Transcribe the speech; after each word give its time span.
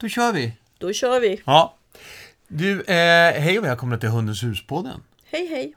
Då 0.00 0.08
kör 0.08 0.32
vi. 0.32 0.52
Då 0.78 0.92
kör 0.92 1.20
vi. 1.20 1.42
Ja. 1.44 1.74
Du, 2.48 2.80
eh, 2.80 3.40
hej 3.40 3.58
och 3.58 3.64
välkomna 3.64 3.98
till 3.98 4.08
Hundens 4.08 4.42
hus-podden. 4.42 5.02
Hej 5.24 5.46
hej. 5.46 5.74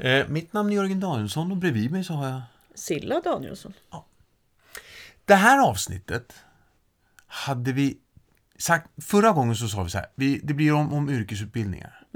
Eh, 0.00 0.28
mitt 0.28 0.52
namn 0.52 0.70
är 0.70 0.74
Jörgen 0.74 1.00
Danielsson 1.00 1.50
och 1.50 1.56
bredvid 1.56 1.90
mig 1.90 2.04
så 2.04 2.12
har 2.12 2.28
jag... 2.28 2.42
Silla 2.74 3.20
Danielsson. 3.20 3.72
Det 5.24 5.34
här 5.34 5.68
avsnittet 5.68 6.34
hade 7.26 7.72
vi 7.72 7.98
sagt... 8.60 8.88
Förra 9.02 9.32
gången 9.32 9.56
så 9.56 9.68
sa 9.68 9.82
vi 9.82 9.90
så 9.90 9.98
här, 9.98 10.06
vi, 10.14 10.40
det 10.42 10.54
blir 10.54 10.72
om, 10.72 10.92
om 10.92 11.10
yrkesutbildningar. 11.10 12.06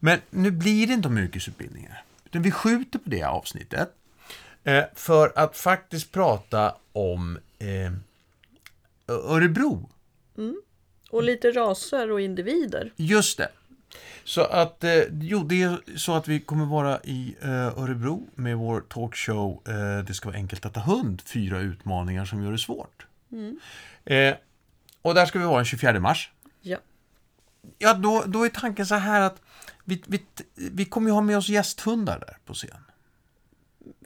Men 0.00 0.18
nu 0.30 0.50
blir 0.50 0.86
det 0.86 0.92
inte 0.92 1.08
om 1.08 1.18
yrkesutbildningar. 1.18 2.02
Utan 2.24 2.42
vi 2.42 2.50
skjuter 2.50 2.98
på 2.98 3.10
det 3.10 3.22
avsnittet. 3.22 3.90
Eh, 4.64 4.84
för 4.94 5.32
att 5.36 5.56
faktiskt 5.56 6.12
prata 6.12 6.74
om 6.92 7.38
eh, 7.58 7.92
Örebro. 9.08 9.90
Och 11.10 11.22
lite 11.22 11.50
raser 11.50 12.10
och 12.10 12.20
individer. 12.20 12.92
Just 12.96 13.38
det. 13.38 13.48
Så 14.24 14.40
att, 14.40 14.84
eh, 14.84 15.02
jo, 15.20 15.42
det 15.44 15.62
är 15.62 15.78
så 15.96 16.14
att 16.14 16.28
vi 16.28 16.40
kommer 16.40 16.64
vara 16.64 17.00
i 17.04 17.36
eh, 17.42 17.78
Örebro 17.78 18.26
med 18.34 18.56
vår 18.56 18.80
talkshow 18.80 19.62
eh, 19.68 20.04
Det 20.04 20.14
ska 20.14 20.28
vara 20.28 20.36
enkelt 20.36 20.66
att 20.66 20.74
ta 20.74 20.80
hund, 20.80 21.22
fyra 21.26 21.58
utmaningar 21.58 22.24
som 22.24 22.42
gör 22.42 22.52
det 22.52 22.58
svårt. 22.58 23.06
Eh, 24.04 24.34
och 25.06 25.14
där 25.14 25.26
ska 25.26 25.38
vi 25.38 25.44
vara 25.44 25.56
den 25.56 25.64
24 25.64 26.00
mars. 26.00 26.30
Ja. 26.60 26.78
Ja, 27.78 27.94
då, 27.94 28.24
då 28.26 28.44
är 28.44 28.48
tanken 28.48 28.86
så 28.86 28.94
här 28.94 29.20
att 29.20 29.42
vi, 29.84 30.02
vi, 30.06 30.22
vi 30.54 30.84
kommer 30.84 31.08
ju 31.10 31.14
ha 31.14 31.20
med 31.20 31.36
oss 31.38 31.48
gästhundar 31.48 32.18
där 32.18 32.36
på 32.44 32.54
scen. 32.54 32.70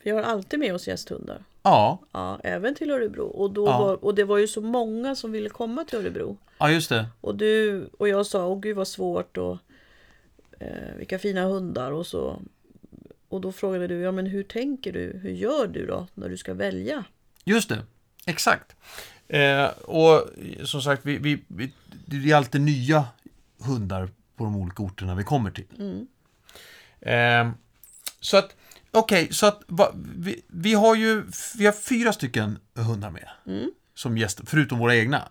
Vi 0.03 0.11
har 0.11 0.23
alltid 0.23 0.59
med 0.59 0.75
oss 0.75 0.87
gästhundar. 0.89 1.45
Ja, 1.63 1.99
Ja, 2.13 2.41
även 2.45 2.75
till 2.75 2.91
Örebro. 2.91 3.25
Och, 3.27 3.51
då 3.51 3.67
Ja. 3.67 3.79
var, 3.79 4.05
och 4.05 4.15
det 4.15 4.25
var 4.25 4.39
ju 4.39 4.49
så 4.49 4.61
många 4.61 5.15
som 5.17 5.33
ville 5.33 5.49
komma 5.49 5.85
till 5.85 5.99
Örebro. 5.99 6.39
ja 6.59 6.71
just 6.71 6.89
det. 6.89 7.07
Och 7.21 7.35
du 7.35 7.85
och 7.99 8.09
jag 8.09 8.27
sa, 8.27 8.47
åh 8.47 8.61
gud 8.61 8.77
vad 8.77 8.89
svårt 8.89 9.37
och 9.37 9.59
eh, 10.59 10.95
vilka 10.97 11.19
fina 11.19 11.43
hundar 11.45 11.91
och 11.93 12.07
så. 12.07 12.43
Och 13.29 13.41
då 13.41 13.53
frågade 13.53 13.87
du, 13.87 14.01
ja 14.01 14.13
men 14.13 14.27
hur 14.27 14.43
tänker 14.43 14.93
du? 14.93 15.19
Hur 15.23 15.31
gör 15.31 15.67
du 15.67 15.87
då 15.87 16.07
när 16.15 16.29
du 16.29 16.37
ska 16.37 16.55
välja? 16.55 17.05
Just 17.45 17.69
det, 17.69 17.83
exakt. 18.27 18.77
Eh, 19.31 19.67
och 19.69 20.29
som 20.65 20.83
sagt, 20.83 21.03
vi, 21.05 21.19
vi, 21.19 21.45
vi, 21.49 21.73
det 22.07 22.31
är 22.31 22.37
alltid 22.37 22.61
nya 22.61 23.05
hundar 23.65 24.09
på 24.37 24.45
de 24.45 24.57
olika 24.57 24.83
orterna 24.83 25.15
vi 25.15 25.25
kommer 25.25 25.51
till. 25.51 25.67
Eh, 27.01 27.51
så 28.21 28.37
att, 28.37 28.57
okej, 28.91 29.29
så 29.33 29.47
att 29.47 29.63
va, 29.67 29.93
vi, 30.17 30.43
vi 30.47 30.75
har 30.75 30.95
ju 30.95 31.25
vi 31.59 31.67
har 31.67 31.73
fyra 31.73 32.13
stycken 32.13 32.59
hundar 32.75 33.11
med. 33.11 33.29
Som 33.95 34.19
gäster, 34.19 34.45
förutom 34.47 34.79
våra 34.79 34.97
egna. 34.97 35.29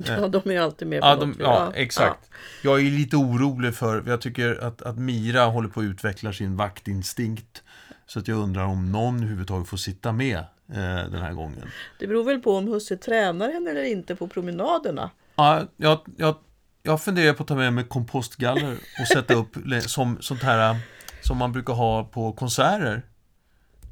Ja, 0.06 0.28
de 0.28 0.50
är 0.50 0.60
alltid 0.60 0.88
med 0.88 1.00
på 1.00 1.06
Ja, 1.06 1.16
de, 1.16 1.36
ja, 1.38 1.72
exakt. 1.74 2.30
Jag 2.62 2.80
är 2.80 2.90
lite 2.90 3.16
orolig 3.16 3.74
för, 3.74 4.04
jag 4.06 4.20
tycker 4.20 4.64
att, 4.64 4.82
att 4.82 4.98
Mira 4.98 5.44
håller 5.44 5.68
på 5.68 5.80
att 5.80 5.84
utveckla 5.84 6.32
sin 6.32 6.56
vaktinstinkt. 6.56 7.62
Så 8.12 8.18
att 8.18 8.28
jag 8.28 8.38
undrar 8.38 8.64
om 8.64 8.92
någon 8.92 9.16
överhuvudtaget 9.16 9.68
får 9.68 9.76
sitta 9.76 10.12
med 10.12 10.38
eh, 10.68 11.10
den 11.10 11.22
här 11.22 11.32
gången. 11.32 11.70
Det 11.98 12.06
beror 12.06 12.24
väl 12.24 12.40
på 12.40 12.56
om 12.56 12.68
husse 12.68 12.96
tränar 12.96 13.52
henne 13.52 13.70
eller 13.70 13.82
inte 13.82 14.16
på 14.16 14.28
promenaderna. 14.28 15.10
Ja, 15.34 15.66
jag, 15.76 15.98
jag, 16.16 16.36
jag 16.82 17.02
funderar 17.02 17.32
på 17.34 17.42
att 17.42 17.48
ta 17.48 17.54
med 17.54 17.72
mig 17.72 17.84
kompostgaller 17.84 18.78
och 19.00 19.06
sätta 19.06 19.34
upp 19.34 19.56
som 19.86 20.18
sånt 20.20 20.42
här 20.42 20.76
som 21.22 21.38
man 21.38 21.52
brukar 21.52 21.72
ha 21.72 22.04
på 22.04 22.32
konserter. 22.32 23.02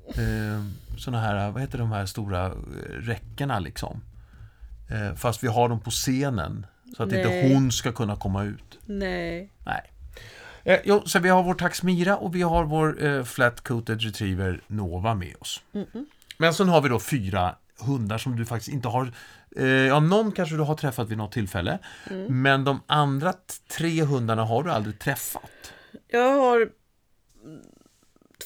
Eh, 0.09 0.65
såna 0.99 1.21
här, 1.21 1.51
vad 1.51 1.63
heter 1.63 1.79
de 1.79 1.93
här 1.93 2.07
stora 2.07 2.47
eh, 2.47 2.53
räckena 2.91 3.59
liksom. 3.59 4.01
Eh, 4.91 5.15
fast 5.15 5.45
vi 5.45 5.49
har 5.49 5.69
dem 5.69 5.81
på 5.81 5.91
scenen. 5.91 6.67
Så 6.97 7.03
att 7.03 7.13
inte 7.13 7.29
Nej. 7.29 7.55
hon 7.55 7.73
ska 7.73 7.93
kunna 7.93 8.17
komma 8.17 8.45
ut. 8.45 8.79
Nej. 8.87 9.53
Nej. 9.67 9.93
Eh, 10.69 10.81
jo, 10.85 11.03
så 11.07 11.19
vi 11.19 11.29
har 11.29 11.43
vår 11.43 11.55
tax 11.55 11.83
Mira 11.83 12.17
och 12.17 12.35
vi 12.35 12.43
har 12.43 12.65
vår 12.65 13.05
eh, 13.05 13.25
flat-coated 13.25 13.99
retriever 14.01 14.61
Nova 14.67 15.15
med 15.15 15.37
oss. 15.41 15.63
Men 16.39 16.55
sen 16.55 16.69
har 16.69 16.81
vi 16.81 16.89
då 16.89 17.01
fyra 17.01 17.55
hundar 17.81 18.19
som 18.19 18.37
du 18.37 18.47
faktiskt 18.47 18.73
inte 18.73 18.89
har... 18.89 19.13
Eh, 19.57 19.67
ja, 19.67 20.01
någon 20.01 20.33
kanske 20.33 20.57
du 20.57 20.63
har 20.63 20.75
träffat 20.75 21.09
vid 21.09 21.19
något 21.19 21.33
tillfälle. 21.33 21.79
Men 22.29 22.65
de 22.65 22.81
andra 22.87 23.35
tre 23.69 24.03
hundarna 24.03 24.45
har 24.45 24.63
du 24.63 24.71
aldrig 24.71 24.99
träffat. 24.99 25.73
Jag 26.09 26.39
har... 26.39 26.69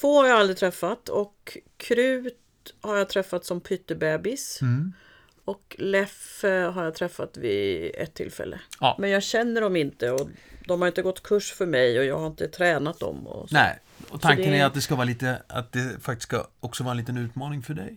Två 0.01 0.21
har 0.21 0.27
jag 0.27 0.39
aldrig 0.39 0.57
träffat 0.57 1.09
och 1.09 1.57
Krut 1.77 2.73
har 2.81 2.97
jag 2.97 3.09
träffat 3.09 3.45
som 3.45 3.61
pyttebebis. 3.61 4.61
Mm. 4.61 4.93
Och 5.45 5.75
Leffe 5.79 6.49
har 6.73 6.83
jag 6.83 6.95
träffat 6.95 7.37
vid 7.37 7.91
ett 7.95 8.13
tillfälle. 8.13 8.59
Ja. 8.79 8.95
Men 8.99 9.09
jag 9.09 9.23
känner 9.23 9.61
dem 9.61 9.75
inte 9.75 10.11
och 10.11 10.29
de 10.67 10.81
har 10.81 10.87
inte 10.87 11.01
gått 11.01 11.23
kurs 11.23 11.51
för 11.53 11.65
mig 11.65 11.99
och 11.99 12.05
jag 12.05 12.19
har 12.19 12.27
inte 12.27 12.47
tränat 12.47 12.99
dem. 12.99 13.27
Och 13.27 13.49
så. 13.49 13.55
Nej, 13.55 13.79
och 14.09 14.21
tanken 14.21 14.51
det- 14.51 14.57
är 14.59 14.65
att 14.65 14.73
det 14.73 14.81
ska 14.81 14.95
vara 14.95 15.05
lite... 15.05 15.41
Att 15.47 15.71
det 15.71 16.03
faktiskt 16.03 16.23
ska 16.29 16.47
också 16.59 16.83
vara 16.83 16.91
en 16.91 16.97
liten 16.97 17.17
utmaning 17.17 17.61
för 17.63 17.73
dig. 17.73 17.95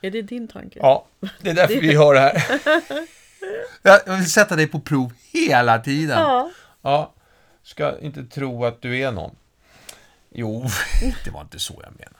Är 0.00 0.10
det 0.10 0.22
din 0.22 0.48
tanke? 0.48 0.78
Ja, 0.82 1.06
det 1.40 1.50
är 1.50 1.54
därför 1.54 1.80
vi 1.80 1.94
har 2.04 2.14
det 2.14 2.20
här. 2.20 2.42
Jag 4.06 4.16
vill 4.16 4.30
sätta 4.30 4.56
dig 4.56 4.66
på 4.66 4.80
prov 4.80 5.12
hela 5.32 5.78
tiden. 5.78 6.18
Ja. 6.18 6.50
Ja, 6.82 7.12
ska 7.62 7.98
inte 7.98 8.24
tro 8.24 8.64
att 8.64 8.82
du 8.82 8.98
är 8.98 9.12
någon. 9.12 9.36
Jo, 10.30 10.66
det 11.24 11.30
var 11.30 11.40
inte 11.40 11.58
så 11.58 11.72
jag 11.82 11.92
menade. 11.92 12.16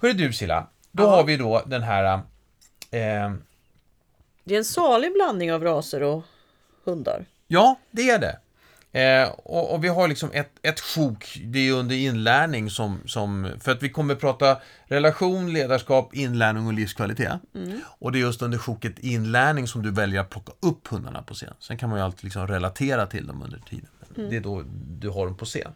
Hörru 0.00 0.12
du 0.12 0.32
Silla, 0.32 0.66
då 0.90 1.06
har 1.06 1.24
vi 1.24 1.36
då 1.36 1.62
den 1.66 1.82
här... 1.82 2.20
Eh, 2.90 3.32
Det 4.44 4.54
är 4.54 4.58
en 4.58 4.64
salig 4.64 5.12
blandning 5.12 5.52
av 5.52 5.64
raser 5.64 6.02
och 6.02 6.24
hundar. 6.84 7.26
ja, 7.46 7.78
det 7.90 8.10
är 8.10 8.18
det. 8.18 8.38
Eh, 8.94 9.28
och, 9.30 9.74
och 9.74 9.84
vi 9.84 9.88
har 9.88 10.08
liksom 10.08 10.30
ett, 10.32 10.50
ett 10.62 10.80
sjok, 10.80 11.40
det 11.44 11.68
är 11.68 11.72
under 11.72 11.96
inlärning 11.96 12.70
som, 12.70 13.00
som... 13.06 13.50
För 13.60 13.72
att 13.72 13.82
vi 13.82 13.88
kommer 13.88 14.14
prata 14.14 14.56
relation, 14.84 15.52
ledarskap, 15.52 16.14
inlärning 16.14 16.66
och 16.66 16.72
livskvalitet. 16.72 17.32
Och 17.82 18.12
det 18.12 18.18
är 18.18 18.20
just 18.20 18.42
under 18.42 18.58
sjoket 18.58 18.98
inlärning 18.98 19.66
som 19.66 19.82
du 19.82 19.90
väljer 19.90 20.20
att 20.20 20.30
plocka 20.30 20.52
upp 20.60 20.88
hundarna 20.88 21.22
på 21.22 21.34
scen. 21.34 21.54
Sen 21.58 21.78
kan 21.78 21.88
man 21.90 21.98
ju 21.98 22.04
alltid 22.04 22.24
liksom 22.24 22.46
relatera 22.46 23.06
till 23.06 23.26
dem 23.26 23.42
under 23.42 23.58
tiden. 23.58 23.88
Men 24.08 24.30
Det 24.30 24.36
är 24.36 24.40
då 24.40 24.62
du 24.88 25.08
har 25.08 25.26
dem 25.26 25.36
på 25.36 25.44
scen. 25.44 25.72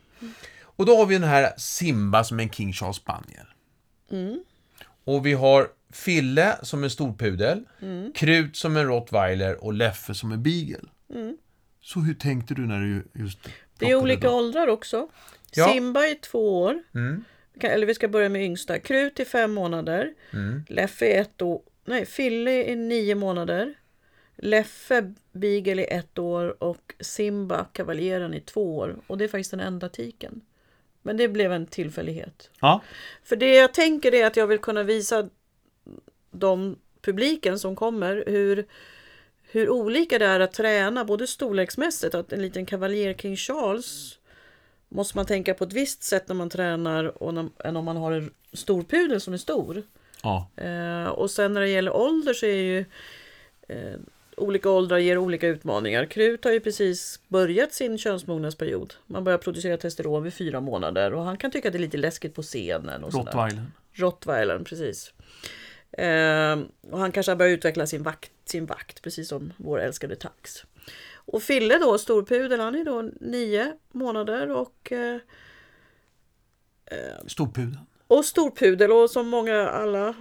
Och 0.62 0.86
då 0.86 0.96
har 0.96 1.06
vi 1.06 1.18
den 1.18 1.28
här 1.28 1.52
Simba 1.56 2.24
som 2.24 2.38
är 2.38 2.42
en 2.42 2.50
King 2.50 2.72
Charles 2.72 2.96
Spaniel. 2.96 3.46
Och 5.04 5.26
vi 5.26 5.32
har 5.32 5.68
Fille 5.96 6.56
som 6.62 6.84
en 6.84 6.90
storpudel, 6.90 7.64
Krut 8.14 8.56
som 8.56 8.76
en 8.76 8.86
rottweiler 8.86 9.64
och 9.64 9.72
Leffe 9.72 10.14
som 10.14 10.32
en 10.32 10.42
beagle. 10.42 10.88
Så 11.80 12.00
hur 12.00 12.14
tänkte 12.14 12.54
du 12.54 12.66
när 12.66 12.80
du 12.80 13.20
just 13.22 13.38
Det 13.78 13.90
är 13.90 13.94
olika 13.94 14.26
dem? 14.26 14.36
åldrar 14.36 14.66
också. 14.66 15.08
Ja. 15.54 15.68
Simba 15.72 16.06
är 16.06 16.14
två 16.14 16.62
år. 16.62 16.82
Mm. 16.94 17.24
Eller 17.60 17.86
vi 17.86 17.94
ska 17.94 18.08
börja 18.08 18.28
med 18.28 18.42
yngsta. 18.44 18.78
Krut 18.78 19.20
är 19.20 19.24
fem 19.24 19.52
månader. 19.54 20.14
Mm. 20.32 20.64
Leffe 20.68 21.06
är 21.06 21.20
ett 21.20 21.42
år. 21.42 21.62
Nej, 21.84 22.06
Fille 22.06 22.50
är 22.50 22.76
nio 22.76 23.14
månader. 23.14 23.74
Leffe 24.36 25.14
Beagle 25.32 25.82
är 25.84 25.98
ett 25.98 26.18
år 26.18 26.62
och 26.62 26.94
Simba 27.00 27.64
Kavaljeren 27.64 28.34
är 28.34 28.40
två 28.40 28.76
år. 28.76 28.96
Och 29.06 29.18
det 29.18 29.24
är 29.24 29.28
faktiskt 29.28 29.50
den 29.50 29.60
enda 29.60 29.88
tiken. 29.88 30.40
Men 31.02 31.16
det 31.16 31.28
blev 31.28 31.52
en 31.52 31.66
tillfällighet. 31.66 32.50
Ja, 32.60 32.82
För 33.24 33.36
det 33.36 33.54
jag 33.54 33.74
tänker 33.74 34.14
är 34.14 34.26
att 34.26 34.36
jag 34.36 34.46
vill 34.46 34.58
kunna 34.58 34.82
visa 34.82 35.28
de 36.38 36.76
publiken 37.00 37.58
som 37.58 37.76
kommer 37.76 38.24
hur, 38.26 38.66
hur 39.42 39.70
olika 39.70 40.18
det 40.18 40.26
är 40.26 40.40
att 40.40 40.52
träna, 40.52 41.04
både 41.04 41.26
storleksmässigt, 41.26 42.14
att 42.14 42.32
en 42.32 42.42
liten 42.42 42.66
kavaljer 42.66 43.14
King 43.14 43.36
Charles 43.36 44.18
måste 44.88 45.18
man 45.18 45.26
tänka 45.26 45.54
på 45.54 45.64
ett 45.64 45.72
visst 45.72 46.02
sätt 46.02 46.28
när 46.28 46.34
man 46.34 46.50
tränar 46.50 47.22
och 47.22 47.34
när, 47.34 47.48
än 47.64 47.76
om 47.76 47.84
man 47.84 47.96
har 47.96 48.12
en 48.12 48.30
storpudel 48.52 49.20
som 49.20 49.34
är 49.34 49.38
stor. 49.38 49.82
ja, 50.22 50.48
Eh, 50.56 51.06
och 51.06 51.30
sen 51.30 51.52
när 51.52 51.60
det 51.60 51.68
gäller 51.68 51.96
ålder 51.96 52.34
så 52.34 52.46
är 52.46 52.62
ju 52.62 52.84
eh, 53.68 53.96
olika 54.36 54.70
åldrar 54.70 54.98
ger 54.98 55.18
olika 55.18 55.46
utmaningar. 55.46 56.06
Krut 56.06 56.44
har 56.44 56.52
ju 56.52 56.60
precis 56.60 57.20
börjat 57.28 57.72
sin 57.72 57.98
könsmognadsperiod. 57.98 58.94
Man 59.06 59.24
börjar 59.24 59.38
producera 59.38 59.76
testosteron 59.76 60.22
vid 60.22 60.34
fyra 60.34 60.60
månader 60.60 61.14
och 61.14 61.24
han 61.24 61.36
kan 61.36 61.50
tycka 61.50 61.68
att 61.68 61.72
det 61.72 61.78
är 61.78 61.80
lite 61.80 61.96
läskigt 61.96 62.34
på 62.34 62.42
scenen. 62.42 63.04
Och 63.04 63.12
sådär. 63.12 63.24
rottweilern. 63.24 63.72
Rottweilern, 63.92 64.64
precis. 64.64 65.12
Eh, 65.98 66.58
och 66.90 66.98
han 66.98 67.12
kanske 67.12 67.32
har 67.32 67.36
börjat 67.36 67.58
utveckla 67.58 67.86
sin 67.86 68.02
vakt, 68.02 68.32
sin 68.44 68.66
vakt, 68.66 69.02
precis 69.02 69.28
som 69.28 69.52
vår 69.56 69.80
älskade 69.80 70.16
tax. 70.16 70.64
Och 71.14 71.42
Fille 71.42 71.78
då, 71.78 71.98
storpudel, 71.98 72.60
han 72.60 72.74
är 72.74 72.84
då 72.84 73.10
nio 73.20 73.72
månader 73.92 74.50
och, 74.50 74.92
eh, 74.92 75.18
Storpudeln. 77.26 77.78
och 78.06 78.24
storpudel 78.24 78.92
och 78.92 79.10
som 79.10 79.28
många 79.28 79.68
alla 79.68 80.14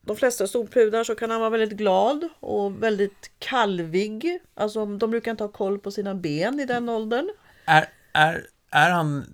de 0.00 0.16
flesta 0.16 0.46
storpudar 0.46 1.04
så 1.04 1.14
kan 1.14 1.30
han 1.30 1.40
vara 1.40 1.50
väldigt 1.50 1.78
glad 1.78 2.28
och 2.40 2.82
väldigt 2.82 3.30
kalvig. 3.38 4.40
Alltså 4.54 4.86
de 4.86 5.10
brukar 5.10 5.30
inte 5.30 5.44
ha 5.44 5.48
koll 5.48 5.78
på 5.78 5.90
sina 5.90 6.14
ben 6.14 6.60
i 6.60 6.64
den 6.66 6.88
åldern. 6.88 7.30
Är, 7.64 7.88
är, 8.12 8.46
är 8.70 8.90
han, 8.90 9.24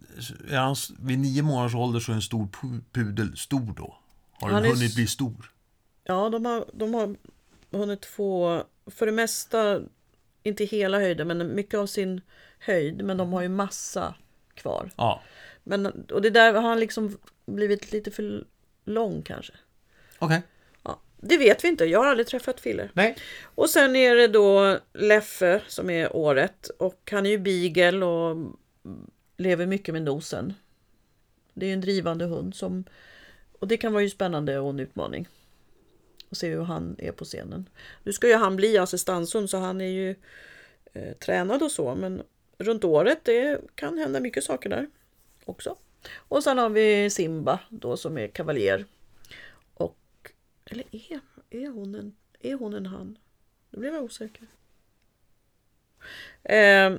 är 0.50 0.56
han 0.58 0.76
vid 0.98 1.18
nio 1.18 1.42
månaders 1.42 1.74
ålder 1.74 2.00
så 2.00 2.12
är 2.12 2.16
en 2.16 2.22
stor 2.22 2.46
pu- 2.46 2.80
pudel 2.92 3.36
stor 3.36 3.74
då? 3.76 3.96
Har 4.32 4.48
den 4.48 4.54
Han 4.54 4.64
är 4.64 4.68
hunnit 4.68 4.94
bli 4.94 5.06
stor? 5.06 5.51
Ja, 6.04 6.28
de 6.28 6.44
har, 6.44 6.64
de 6.72 6.94
har 6.94 7.16
hunnit 7.70 8.04
få, 8.04 8.62
för 8.86 9.06
det 9.06 9.12
mesta, 9.12 9.80
inte 10.42 10.64
hela 10.64 10.98
höjden, 10.98 11.28
men 11.28 11.54
mycket 11.54 11.78
av 11.78 11.86
sin 11.86 12.20
höjd. 12.58 13.04
Men 13.04 13.16
de 13.16 13.32
har 13.32 13.42
ju 13.42 13.48
massa 13.48 14.14
kvar. 14.54 14.90
Ja. 14.96 15.22
Men, 15.64 15.86
och 15.86 16.22
det 16.22 16.30
där 16.30 16.52
har 16.52 16.62
han 16.62 16.80
liksom 16.80 17.18
blivit 17.46 17.92
lite 17.92 18.10
för 18.10 18.44
lång 18.84 19.22
kanske. 19.22 19.52
Okej. 20.18 20.42
Ja, 20.82 21.00
det 21.16 21.38
vet 21.38 21.64
vi 21.64 21.68
inte, 21.68 21.84
jag 21.84 21.98
har 21.98 22.06
aldrig 22.06 22.26
träffat 22.26 22.60
Fille. 22.60 22.88
Nej. 22.92 23.16
Och 23.54 23.70
sen 23.70 23.96
är 23.96 24.14
det 24.14 24.28
då 24.28 24.78
Leffe 24.92 25.62
som 25.66 25.90
är 25.90 26.16
året 26.16 26.70
och 26.78 27.08
han 27.10 27.26
är 27.26 27.30
ju 27.30 27.38
beagle 27.38 28.06
och 28.06 28.36
lever 29.36 29.66
mycket 29.66 29.94
med 29.94 30.02
nosen. 30.02 30.54
Det 31.54 31.66
är 31.66 31.72
en 31.72 31.80
drivande 31.80 32.24
hund 32.24 32.54
som 32.54 32.84
och 33.58 33.68
det 33.68 33.76
kan 33.76 33.92
vara 33.92 34.02
ju 34.02 34.10
spännande 34.10 34.58
och 34.58 34.70
en 34.70 34.80
utmaning 34.80 35.28
och 36.32 36.38
se 36.38 36.48
hur 36.48 36.62
han 36.62 36.96
är 36.98 37.12
på 37.12 37.24
scenen. 37.24 37.68
Nu 38.02 38.12
ska 38.12 38.28
ju 38.28 38.34
han 38.34 38.56
bli 38.56 38.78
assistanshund 38.78 39.50
så 39.50 39.58
han 39.58 39.80
är 39.80 39.90
ju 39.90 40.14
eh, 40.92 41.12
tränad 41.12 41.62
och 41.62 41.70
så 41.70 41.94
men 41.94 42.22
runt 42.58 42.84
året 42.84 43.18
det 43.24 43.60
kan 43.74 43.98
hända 43.98 44.20
mycket 44.20 44.44
saker 44.44 44.70
där 44.70 44.90
också. 45.44 45.76
Och 46.14 46.44
sen 46.44 46.58
har 46.58 46.70
vi 46.70 47.10
Simba 47.10 47.58
då 47.68 47.96
som 47.96 48.18
är 48.18 48.28
kavaljer. 48.28 48.84
Och, 49.74 49.98
eller 50.64 50.84
är, 50.90 51.20
är, 51.50 51.68
hon 51.68 51.94
en, 51.94 52.16
är 52.40 52.54
hon 52.54 52.74
en 52.74 52.86
han? 52.86 53.18
Nu 53.70 53.78
blev 53.78 53.94
jag 53.94 54.04
osäker. 54.04 54.46
Eh, 56.42 56.92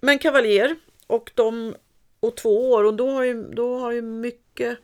men 0.00 0.18
kavaljer 0.18 0.76
och 1.06 1.32
de 1.34 1.74
och 2.20 2.36
två 2.36 2.70
år 2.70 2.84
och 2.84 2.94
då 2.94 3.10
har 3.10 3.24
ju, 3.24 3.42
då 3.42 3.78
har 3.78 3.92
ju 3.92 4.02
mycket 4.02 4.78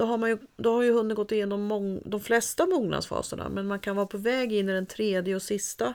då 0.00 0.06
har, 0.06 0.18
man 0.18 0.30
ju, 0.30 0.38
då 0.56 0.74
har 0.74 0.82
ju 0.82 0.92
hunden 0.92 1.14
gått 1.14 1.32
igenom 1.32 1.62
mång, 1.62 2.02
de 2.04 2.20
flesta 2.20 2.66
mognadsfaserna 2.66 3.48
men 3.48 3.66
man 3.66 3.80
kan 3.80 3.96
vara 3.96 4.06
på 4.06 4.18
väg 4.18 4.52
in 4.52 4.68
i 4.68 4.72
den 4.72 4.86
tredje 4.86 5.34
och 5.34 5.42
sista 5.42 5.94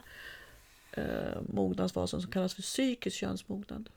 eh, 0.91 1.41
mognadsfasen 1.49 2.21
som 2.21 2.31
kallas 2.31 2.53
för 2.53 2.61
psykisk 2.61 3.17
könsmognad. 3.17 3.89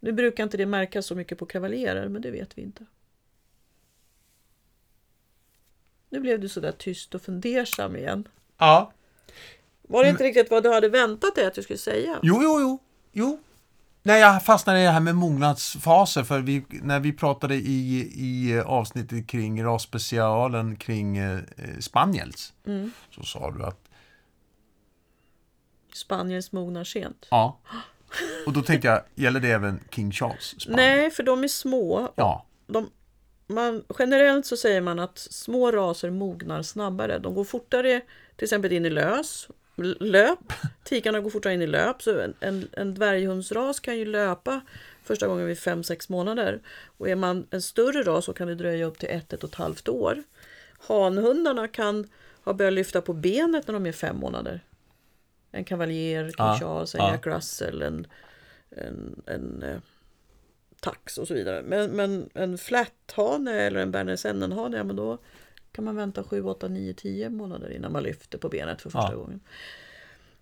Nu 0.00 0.12
brukar 0.12 0.44
inte 0.44 0.56
det 0.56 0.66
märkas 0.66 1.06
så 1.06 1.14
mycket 1.14 1.38
på 1.38 1.46
kavaljerer 1.46 2.08
men 2.08 2.22
det 2.22 2.30
vet 2.30 2.58
vi 2.58 2.62
inte. 2.62 2.86
Nu 6.10 6.20
blev 6.20 6.40
du 6.40 6.48
sådär 6.48 6.72
tyst 6.72 7.14
och 7.14 7.22
fundersam 7.22 7.96
igen. 7.96 8.28
Ja. 8.56 8.92
Var 9.82 10.04
det 10.04 10.10
inte 10.10 10.24
riktigt 10.24 10.50
vad 10.50 10.62
du 10.62 10.72
hade 10.72 10.88
väntat 10.88 11.34
dig 11.34 11.46
att 11.46 11.54
du 11.54 11.62
skulle 11.62 11.78
säga? 11.78 12.20
Jo, 12.22 12.40
jo, 12.42 12.60
jo. 12.60 12.78
jo. 13.12 13.38
Nej, 14.08 14.20
jag 14.20 14.44
fastnade 14.44 14.80
i 14.80 14.84
det 14.84 14.90
här 14.90 15.00
med 15.00 15.14
mognadsfaser 15.16 16.22
för 16.22 16.40
vi, 16.40 16.64
när 16.70 17.00
vi 17.00 17.12
pratade 17.12 17.54
i, 17.54 18.12
i 18.14 18.60
avsnittet 18.60 19.26
kring 19.26 19.64
rasspecialen 19.64 20.76
kring 20.76 21.16
eh, 21.16 21.38
spaniels 21.80 22.52
Mm. 22.66 22.90
så 23.10 23.22
sa 23.22 23.50
du 23.50 23.64
att 23.64 23.88
Spaniens 25.94 26.52
mognar 26.52 26.84
sent. 26.84 27.26
ja. 27.30 27.58
Och 28.46 28.52
då 28.52 28.62
tänkte 28.62 28.88
jag, 28.88 29.02
gäller 29.14 29.40
det 29.40 29.48
även 29.50 29.80
King 29.90 30.12
Charles 30.12 30.60
spaniel? 30.60 30.76
Nej, 30.76 31.10
för 31.10 31.22
de 31.22 31.44
är 31.44 31.48
små. 31.48 32.12
Ja. 32.16 32.46
De, 32.66 32.90
man, 33.46 33.84
generellt 33.98 34.46
så 34.46 34.56
säger 34.56 34.80
man 34.80 34.98
att 34.98 35.18
små 35.18 35.70
raser 35.72 36.10
mognar 36.10 36.62
snabbare. 36.62 37.18
De 37.18 37.34
går 37.34 37.44
fortare 37.44 38.00
till 38.36 38.44
exempel 38.44 38.72
in 38.72 38.86
i 38.86 38.90
lös, 38.90 39.48
löp. 39.84 40.52
Tikarna 40.84 41.20
går 41.20 41.30
fortare 41.30 41.54
in 41.54 41.62
i 41.62 41.66
löp. 41.66 42.02
Så 42.02 42.20
en, 42.20 42.34
en, 42.40 42.68
en 42.72 42.94
dvärghundsras 42.94 43.80
kan 43.80 43.98
ju 43.98 44.04
löpa 44.04 44.60
första 45.04 45.26
gången 45.26 45.46
vid 45.46 45.56
5-6 45.56 46.12
månader. 46.12 46.60
Och 46.98 47.08
är 47.08 47.16
man 47.16 47.46
en 47.50 47.62
större 47.62 48.02
ras 48.02 48.24
så 48.24 48.32
kan 48.32 48.48
det 48.48 48.54
dröja 48.54 48.86
upp 48.86 48.98
till 48.98 49.08
ett, 49.08 49.32
ett 49.32 49.44
och 49.44 49.50
ett 49.50 49.56
halvt 49.56 49.88
år. 49.88 50.22
Hanhundarna 50.78 51.68
kan 51.68 52.08
ha 52.44 52.52
börjat 52.52 52.72
lyfta 52.72 53.00
på 53.00 53.12
benet 53.12 53.66
när 53.66 53.74
de 53.74 53.86
är 53.86 53.92
fem 53.92 54.16
månader. 54.16 54.60
En 55.50 55.64
kavaljer, 55.64 56.24
King 56.24 56.34
Ja, 56.38 56.58
Charles, 56.60 56.94
en 56.94 57.00
ja. 57.00 57.10
Jack 57.10 57.26
Russell, 57.26 57.82
en, 57.82 58.06
en, 58.70 59.22
en 59.26 59.62
eh, 59.62 59.78
tax 60.80 61.18
och 61.18 61.28
så 61.28 61.34
vidare. 61.34 61.62
Men, 61.62 61.90
men 61.90 62.30
en 62.34 62.58
flatthane 62.58 63.54
eller 63.54 63.80
en 63.80 63.90
Berner 63.90 64.16
Sennenhane, 64.16 64.76
ja 64.76 64.84
men 64.84 64.96
då 64.96 65.18
kan 65.72 65.84
man 65.84 65.96
vänta 65.96 66.24
7, 66.24 66.42
8, 66.44 66.68
9, 66.68 66.94
10 66.94 67.30
månader 67.30 67.70
innan 67.72 67.92
man 67.92 68.02
lyfter 68.02 68.38
på 68.38 68.48
benet 68.48 68.82
för 68.82 68.90
första 68.90 69.12
Ja. 69.12 69.16
gången. 69.18 69.40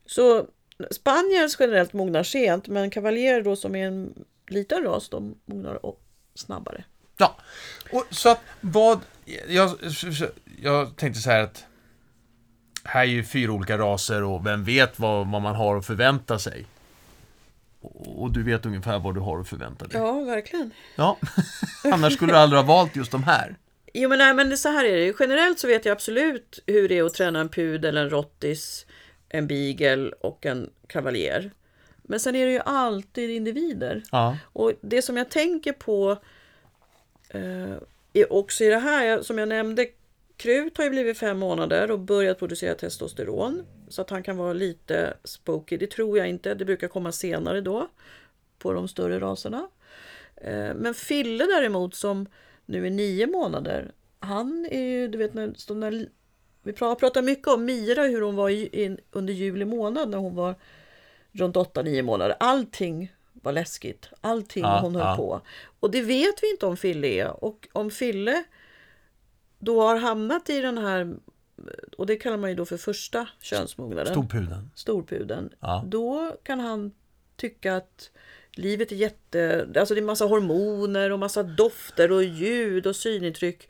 Så 0.07 0.47
Spaniels 0.91 1.57
generellt 1.61 1.93
mognar 1.93 2.23
sent, 2.23 2.69
men 2.69 2.91
kavaljer 2.91 3.43
då 3.43 3.57
som 3.57 3.77
är 3.77 3.87
en 3.87 4.25
liten 4.49 4.83
ras, 4.85 5.09
de 5.09 5.35
mognar 5.45 5.79
snabbare. 6.35 6.85
Ja, 7.17 7.37
och 7.93 8.05
så 8.11 8.29
att 8.29 8.41
vad... 8.61 9.01
Jag, 9.49 9.71
jag 10.63 10.97
tänkte 10.97 11.21
så 11.21 11.31
här 11.31 11.41
att 11.43 11.65
här 12.85 13.01
är 13.01 13.05
ju 13.05 13.25
fyra 13.25 13.53
olika 13.53 13.79
raser 13.79 14.23
och 14.23 14.47
vem 14.47 14.65
vet 14.65 14.99
vad, 14.99 15.31
vad 15.31 15.43
man 15.43 15.55
har 15.55 15.77
att 15.77 15.87
förvänta 15.87 16.39
sig. 16.39 16.67
Och, 17.81 18.23
och 18.23 18.31
du 18.33 18.43
vet 18.43 18.67
ungefär 18.67 18.99
vad 18.99 19.15
du 19.15 19.21
har 19.21 19.41
att 19.41 19.49
förvänta 19.49 19.87
dig. 19.87 20.01
Ja, 20.01 20.13
verkligen. 20.21 20.71
Ja, 20.97 21.19
annars 21.93 22.15
skulle 22.15 22.33
du 22.33 22.37
aldrig 22.39 22.61
ha 22.63 22.67
valt 22.67 22.97
just 22.97 23.11
de 23.13 23.23
här. 23.25 23.57
Jo 23.99 24.09
men 24.09 24.19
nej 24.19 24.35
men 24.35 24.51
det, 24.51 24.57
så 24.57 24.69
här 24.69 24.85
är 24.85 24.97
det. 24.97 25.15
Generellt 25.21 25.59
så 25.59 25.67
vet 25.67 25.85
jag 25.85 25.93
absolut 25.93 26.63
hur 26.67 26.89
det 26.89 26.99
är 26.99 27.05
att 27.05 27.15
träna 27.15 27.41
en 27.41 27.49
pudel, 27.49 27.97
en 27.97 28.11
rottis, 28.11 28.87
en 29.29 29.47
beagle 29.47 30.11
och 30.21 30.47
en 30.47 30.71
kavaljer. 30.87 31.51
Men 32.03 32.21
sen 32.21 32.37
är 32.37 32.47
det 32.47 32.53
ju 32.53 32.61
alltid 32.65 33.31
individer. 33.31 34.03
Ja, 34.13 34.39
Och 34.53 34.73
det 34.81 35.03
som 35.03 35.17
jag 35.17 35.31
tänker 35.31 35.73
på 35.73 36.17
eh, 37.29 37.75
är 38.13 38.33
också 38.33 38.65
i 38.65 38.69
det 38.69 38.79
här, 38.79 39.23
som 39.23 39.39
jag 39.39 39.49
nämnde, 39.49 39.87
Krut 40.37 40.77
har 40.77 40.85
ju 40.85 40.91
blivit 40.91 41.19
fem 41.19 41.39
månader 41.39 41.91
och 41.91 41.99
börjat 41.99 42.39
producera 42.39 42.75
testosteron. 42.75 43.67
Så 43.89 44.03
att 44.03 44.11
han 44.11 44.23
kan 44.23 44.37
vara 44.37 44.53
lite 44.53 45.17
spooky, 45.25 45.77
det 45.77 45.91
tror 45.91 46.19
jag 46.19 46.29
inte. 46.29 46.55
Det 46.55 46.65
brukar 46.65 46.89
komma 46.89 47.13
senare 47.13 47.61
då 47.61 47.89
på 48.59 48.73
de 48.73 48.89
större 48.89 49.21
raserna. 49.21 49.69
Eh, 50.37 50.75
men 50.75 50.95
Fille 50.95 51.45
däremot 51.45 51.95
som 51.95 52.27
nu 52.67 52.87
är 52.87 52.91
nio 52.91 53.27
månader, 53.27 53.93
han 54.19 54.67
är 54.71 54.81
ju, 54.83 55.09
du 55.09 55.19
vet 55.19 55.35
när, 55.35 55.75
när 55.75 56.09
vi 56.63 56.73
pra- 56.73 56.95
pratar 56.95 57.23
mycket 57.23 57.49
om 57.49 57.65
Mira, 57.65 58.03
hur 58.03 58.21
hon 58.23 58.37
var 58.37 58.51
i, 58.51 58.97
under 59.11 59.33
juli 59.35 59.65
månad 59.65 60.09
när 60.11 60.19
hon 60.19 60.35
var 60.35 60.55
runt 61.33 61.57
8-9 61.57 62.03
månader. 62.03 62.37
Allting 62.41 63.13
var 63.33 63.53
läskigt. 63.53 64.09
Allting 64.21 64.63
Ja, 64.63 64.81
hon 64.83 64.95
höll 64.95 65.05
ja. 65.07 65.17
på. 65.17 65.41
Och 65.81 65.91
det 65.91 66.03
vet 66.03 66.43
vi 66.43 66.51
inte 66.51 66.67
om 66.67 66.77
Fille 66.77 67.07
är. 67.09 67.45
Och 67.45 67.69
om 67.73 67.91
Fille 67.91 68.45
då 69.59 69.81
har 69.83 69.97
hamnat 69.97 70.51
i 70.51 70.61
den 70.61 70.79
här, 70.79 71.17
och 71.99 72.07
det 72.07 72.17
kallar 72.17 72.37
man 72.37 72.51
ju 72.51 72.57
då 72.57 72.65
för 72.65 72.77
första 72.77 73.29
könsmognaden, 73.41 74.07
storpudeln. 74.13 74.71
storpudeln, 74.75 75.51
Ja. 75.61 75.85
då 75.87 76.37
kan 76.43 76.61
han 76.61 76.93
tycka 77.37 77.77
att 77.77 78.11
livet 78.53 78.93
är 78.93 78.97
jätte... 78.97 79.69
Alltså 79.77 79.95
det 79.95 80.01
är 80.01 80.03
massa 80.05 80.25
hormoner 80.25 81.13
och 81.13 81.19
massa 81.19 81.43
dofter 81.43 82.13
och 82.13 82.25
ljud 82.25 82.87
och 82.87 82.97
synintryck. 82.97 83.69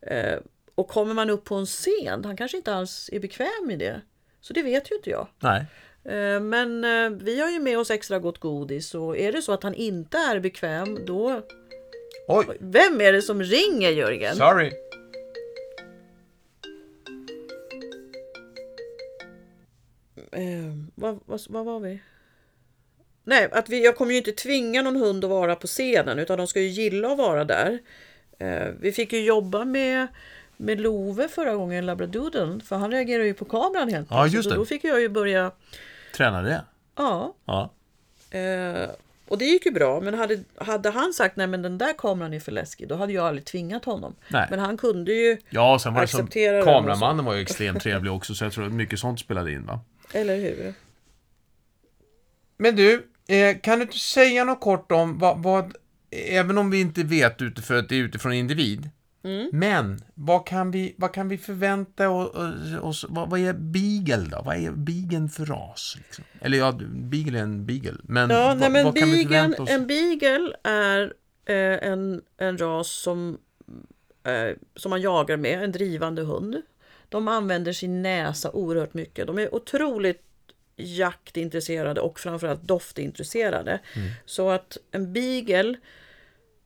Eh, 0.00 0.38
och 0.74 0.88
kommer 0.88 1.14
man 1.14 1.30
upp 1.30 1.44
på 1.44 1.54
en 1.54 1.66
scen, 1.66 2.24
han 2.24 2.36
kanske 2.36 2.56
inte 2.56 2.74
alls 2.74 3.10
är 3.12 3.20
bekväm 3.20 3.70
i 3.70 3.76
det. 3.76 4.00
Så 4.40 4.52
det 4.52 4.62
vet 4.62 4.90
ju 4.90 4.94
inte 4.96 5.10
jag. 5.10 5.28
Nej. 5.38 5.64
Eh, 6.04 6.40
Men 6.40 6.84
eh, 6.84 7.10
vi 7.10 7.40
har 7.40 7.50
ju 7.50 7.60
med 7.60 7.78
oss 7.78 7.90
extra 7.90 8.18
gott 8.18 8.38
godis 8.38 8.94
och 8.94 9.18
är 9.18 9.32
det 9.32 9.42
så 9.42 9.52
att 9.52 9.62
han 9.62 9.74
inte 9.74 10.18
är 10.18 10.40
bekväm 10.40 11.04
då... 11.06 11.42
Oj, 12.28 12.46
Vem 12.60 13.00
är 13.00 13.12
det 13.12 13.22
som 13.22 13.42
ringer 13.42 13.90
Jörgen? 13.90 14.36
sorry. 14.36 14.72
Eh, 20.32 20.74
vad, 20.94 21.20
vad, 21.26 21.40
vad 21.48 21.64
var 21.64 21.80
vi? 21.80 22.00
Nej, 23.28 23.48
att 23.52 23.68
vi, 23.68 23.84
jag 23.84 23.96
kommer 23.96 24.12
ju 24.12 24.18
inte 24.18 24.32
tvinga 24.32 24.82
någon 24.82 24.96
hund 24.96 25.24
att 25.24 25.30
vara 25.30 25.56
på 25.56 25.66
scenen 25.66 26.18
utan 26.18 26.38
de 26.38 26.46
ska 26.46 26.60
ju 26.60 26.68
gilla 26.68 27.12
att 27.12 27.18
vara 27.18 27.44
där. 27.44 27.78
Eh, 28.38 28.66
vi 28.80 28.92
fick 28.92 29.12
ju 29.12 29.24
jobba 29.24 29.64
med, 29.64 30.06
med 30.56 30.80
Love 30.80 31.28
förra 31.28 31.54
gången, 31.54 31.86
labradoodlen, 31.86 32.60
för 32.60 32.76
han 32.76 32.90
reagerar 32.90 33.24
ju 33.24 33.34
på 33.34 33.44
kameran 33.44 33.88
helt 33.88 34.06
Ja, 34.10 34.26
just 34.26 34.48
det. 34.50 34.54
då 34.56 34.64
fick 34.64 34.84
jag 34.84 35.00
ju 35.00 35.08
börja, 35.08 35.50
Träna 36.16 36.42
det. 36.42 36.64
ja. 36.96 37.34
Ja. 37.46 37.70
Eh, 38.38 38.90
och 39.28 39.38
det 39.38 39.44
gick 39.44 39.66
ju 39.66 39.72
bra, 39.72 40.00
men 40.00 40.14
hade, 40.14 40.40
hade 40.56 40.90
han 40.90 41.12
sagt 41.12 41.36
nej 41.36 41.46
men 41.46 41.62
den 41.62 41.78
där 41.78 41.92
kameran 41.98 42.34
är 42.34 42.40
för 42.40 42.52
läskig, 42.52 42.88
då 42.88 42.94
hade 42.94 43.12
jag 43.12 43.26
aldrig 43.26 43.44
tvingat 43.44 43.84
honom. 43.84 44.14
Nej. 44.28 44.46
Men 44.50 44.58
han 44.58 44.76
kunde 44.76 45.12
ju, 45.12 45.36
Ja, 45.50 45.78
sen 45.82 45.94
var 45.94 46.00
det 46.00 46.06
som 46.06 46.20
Acceptera 46.20 46.56
den 46.56 46.64
kameramannen 46.64 47.24
var 47.24 47.34
ju 47.34 47.42
extremt 47.42 47.82
trevlig 47.82 48.12
också, 48.12 48.34
så 48.34 48.44
jag 48.44 48.52
tror 48.52 48.66
att 48.66 48.72
mycket 48.72 48.98
sånt 48.98 49.20
spelade 49.20 49.52
in 49.52 49.66
va. 49.66 49.80
eller 50.12 50.36
hur? 50.36 50.74
Men 52.56 52.76
du, 52.76 53.06
eh, 53.28 53.60
kan 53.60 53.78
du 53.78 53.82
inte 53.84 53.98
säga 53.98 54.44
något 54.44 54.60
kort 54.60 54.92
om 54.92 55.18
vad, 55.18 55.42
vad 55.42 55.76
även 56.10 56.58
om 56.58 56.70
vi 56.70 56.80
inte 56.80 57.02
vet 57.02 57.42
utifrån 57.42 57.76
att 57.78 57.88
det 57.88 57.94
är 57.96 58.00
utifrån 58.00 58.32
individ, 58.32 58.90
Mm. 59.26 59.50
Men 59.52 59.98
vad 60.14 60.46
kan 60.46 60.70
vi, 60.70 60.94
vad 60.98 61.12
kan 61.12 61.28
vi 61.28 61.38
förvänta 61.38 62.10
oss? 62.82 63.04
Vad, 63.08 63.30
vad 63.30 63.40
är 63.40 63.52
beagle 63.52 64.30
då? 64.30 64.42
Vad 64.44 64.56
är 64.56 64.70
beageln 64.70 65.28
för 65.28 65.46
ras? 65.46 65.94
Liksom? 65.96 66.24
Eller 66.40 66.58
ja, 66.58 66.72
beagle 66.90 67.38
är 67.38 67.42
en 67.42 67.66
beagle. 67.66 67.96
Men, 68.02 68.30
Ja, 68.30 68.46
vad, 68.46 68.58
nej, 68.58 68.70
men 68.70 68.84
vad 68.84 68.98
kan 68.98 69.10
vi 69.10 69.16
beagle, 69.16 69.28
förvänta 69.38 69.62
oss? 69.62 69.70
en 69.70 69.86
beagle 69.86 70.56
är 70.62 71.12
eh, 71.46 71.88
en, 71.92 72.22
en 72.36 72.58
ras 72.58 72.88
som, 72.88 73.38
eh, 74.26 74.56
som 74.76 74.90
man 74.90 75.00
jagar 75.00 75.36
med, 75.36 75.64
en 75.64 75.72
drivande 75.72 76.22
hund. 76.22 76.62
De 77.08 77.28
använder 77.28 77.72
sin 77.72 78.02
näsa 78.02 78.50
oerhört 78.50 78.94
mycket. 78.94 79.26
De 79.26 79.38
är 79.38 79.54
otroligt 79.54 80.22
jaktintresserade 80.76 82.00
och 82.00 82.20
framförallt 82.20 82.62
doftintresserade. 82.62 83.80
Mm. 83.94 84.08
Så 84.26 84.50
att 84.50 84.78
en 84.90 85.12
beagle 85.12 85.74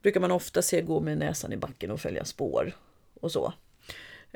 brukar 0.02 0.20
man 0.20 0.30
ofta 0.30 0.62
se 0.62 0.82
gå 0.82 1.00
med 1.00 1.18
näsan 1.18 1.52
i 1.52 1.56
backen 1.56 1.90
och 1.90 2.00
följa 2.00 2.24
spår 2.24 2.72
och 3.20 3.32
så. 3.32 3.52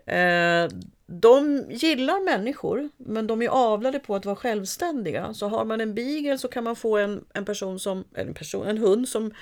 Eh, 0.07 0.69
de 1.07 1.65
gillar 1.71 2.25
människor, 2.25 2.89
men 2.97 3.27
de 3.27 3.43
är 3.43 3.49
avlade 3.49 3.99
på 3.99 4.15
att 4.15 4.25
vara 4.25 4.37
självständiga. 4.37 5.35
Så 5.35 5.49
har 5.49 5.65
man 5.65 5.81
en 5.81 5.95
beagle 5.95 6.39
så 6.39 6.49
kan 6.49 6.65
man 6.65 6.77
få 6.77 6.97
en, 6.97 7.25
en 7.33 7.45
person 7.45 7.79
som, 7.79 8.05
en, 8.15 8.35
person, 8.35 8.67
en 8.67 8.79
hund 8.79 9.09
som 9.09 9.35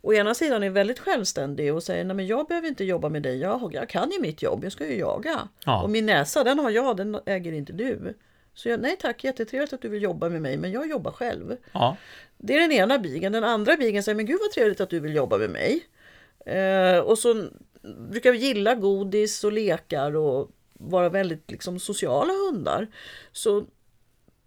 å 0.00 0.12
ena 0.12 0.34
sidan 0.34 0.62
är 0.62 0.70
väldigt 0.70 0.98
självständig 0.98 1.74
och 1.74 1.82
säger 1.82 2.04
nej 2.04 2.16
men 2.16 2.26
jag 2.26 2.46
behöver 2.46 2.68
inte 2.68 2.84
jobba 2.84 3.08
med 3.08 3.22
dig, 3.22 3.38
jag, 3.38 3.70
jag 3.74 3.88
kan 3.88 4.10
ju 4.10 4.20
mitt 4.20 4.42
jobb, 4.42 4.64
jag 4.64 4.72
ska 4.72 4.86
ju 4.86 4.98
jaga. 4.98 5.48
Ja. 5.64 5.82
Och 5.82 5.90
min 5.90 6.06
näsa 6.06 6.44
den 6.44 6.58
har 6.58 6.70
jag, 6.70 6.96
den 6.96 7.18
äger 7.26 7.52
inte 7.52 7.72
du. 7.72 8.14
Så 8.58 8.68
jag, 8.68 8.80
nej 8.80 8.96
tack, 8.96 9.24
jättetrevligt 9.24 9.72
att 9.72 9.82
du 9.82 9.88
vill 9.88 10.02
jobba 10.02 10.28
med 10.28 10.42
mig, 10.42 10.56
men 10.56 10.72
jag 10.72 10.90
jobbar 10.90 11.12
själv. 11.12 11.56
Ja. 11.72 11.96
Det 12.38 12.54
är 12.54 12.60
den 12.60 12.72
ena 12.72 12.98
bigen. 12.98 13.32
Den 13.32 13.44
andra 13.44 13.76
bigen 13.76 14.02
säger 14.02 14.16
men 14.16 14.26
gud 14.26 14.38
vad 14.40 14.50
trevligt 14.50 14.80
att 14.80 14.90
du 14.90 15.00
vill 15.00 15.14
jobba 15.14 15.38
med 15.38 15.50
mig. 15.50 15.86
Eh, 16.46 16.98
och 16.98 17.18
så 17.18 17.48
brukar 18.10 18.32
vi 18.32 18.38
gilla 18.38 18.74
godis 18.74 19.44
och 19.44 19.52
lekar 19.52 20.16
och 20.16 20.50
vara 20.72 21.08
väldigt 21.08 21.50
liksom, 21.50 21.78
sociala 21.78 22.32
hundar. 22.32 22.86
Så, 23.32 23.64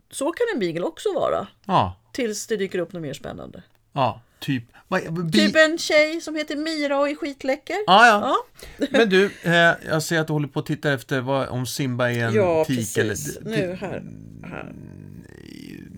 så 0.10 0.32
kan 0.32 0.48
en 0.54 0.60
beagle 0.60 0.86
också 0.86 1.14
vara. 1.14 1.48
Ja. 1.66 1.96
Tills 2.14 2.48
det 2.48 2.58
dyker 2.58 2.80
upp 2.80 2.94
något 2.94 3.02
mer 3.02 3.14
spännande. 3.14 3.64
Ja. 3.94 4.22
Typ. 4.42 4.64
Vad, 4.88 5.32
Typ 5.34 5.56
en 5.56 5.78
tjej 5.78 6.22
som 6.22 6.36
heter 6.36 6.56
Mira 6.56 7.00
och 7.00 7.10
är 7.10 7.16
skitläcker. 7.16 7.76
Ja, 7.88 8.08
ja. 8.08 8.36
Ja, 8.78 8.88
Men 8.92 9.10
du, 9.10 9.26
eh, 9.44 9.74
jag 9.90 10.04
ser 10.04 10.20
att 10.20 10.28
du 10.28 10.34
håller 10.34 10.48
på 10.48 10.60
att 10.60 10.66
titta 10.66 10.94
efter 10.94 11.22
vad, 11.22 11.48
om 11.50 11.66
Simba 11.66 12.12
är 12.12 12.26
en 12.26 12.34
ja 12.34 12.66
tik 12.66 12.78
precis. 12.78 12.98
eller... 13.38 13.50
Nu 13.58 13.74
här. 13.82 14.04
här. 14.44 14.74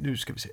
Nu 0.01 0.17
ska 0.17 0.33
vi 0.33 0.39
se. 0.39 0.49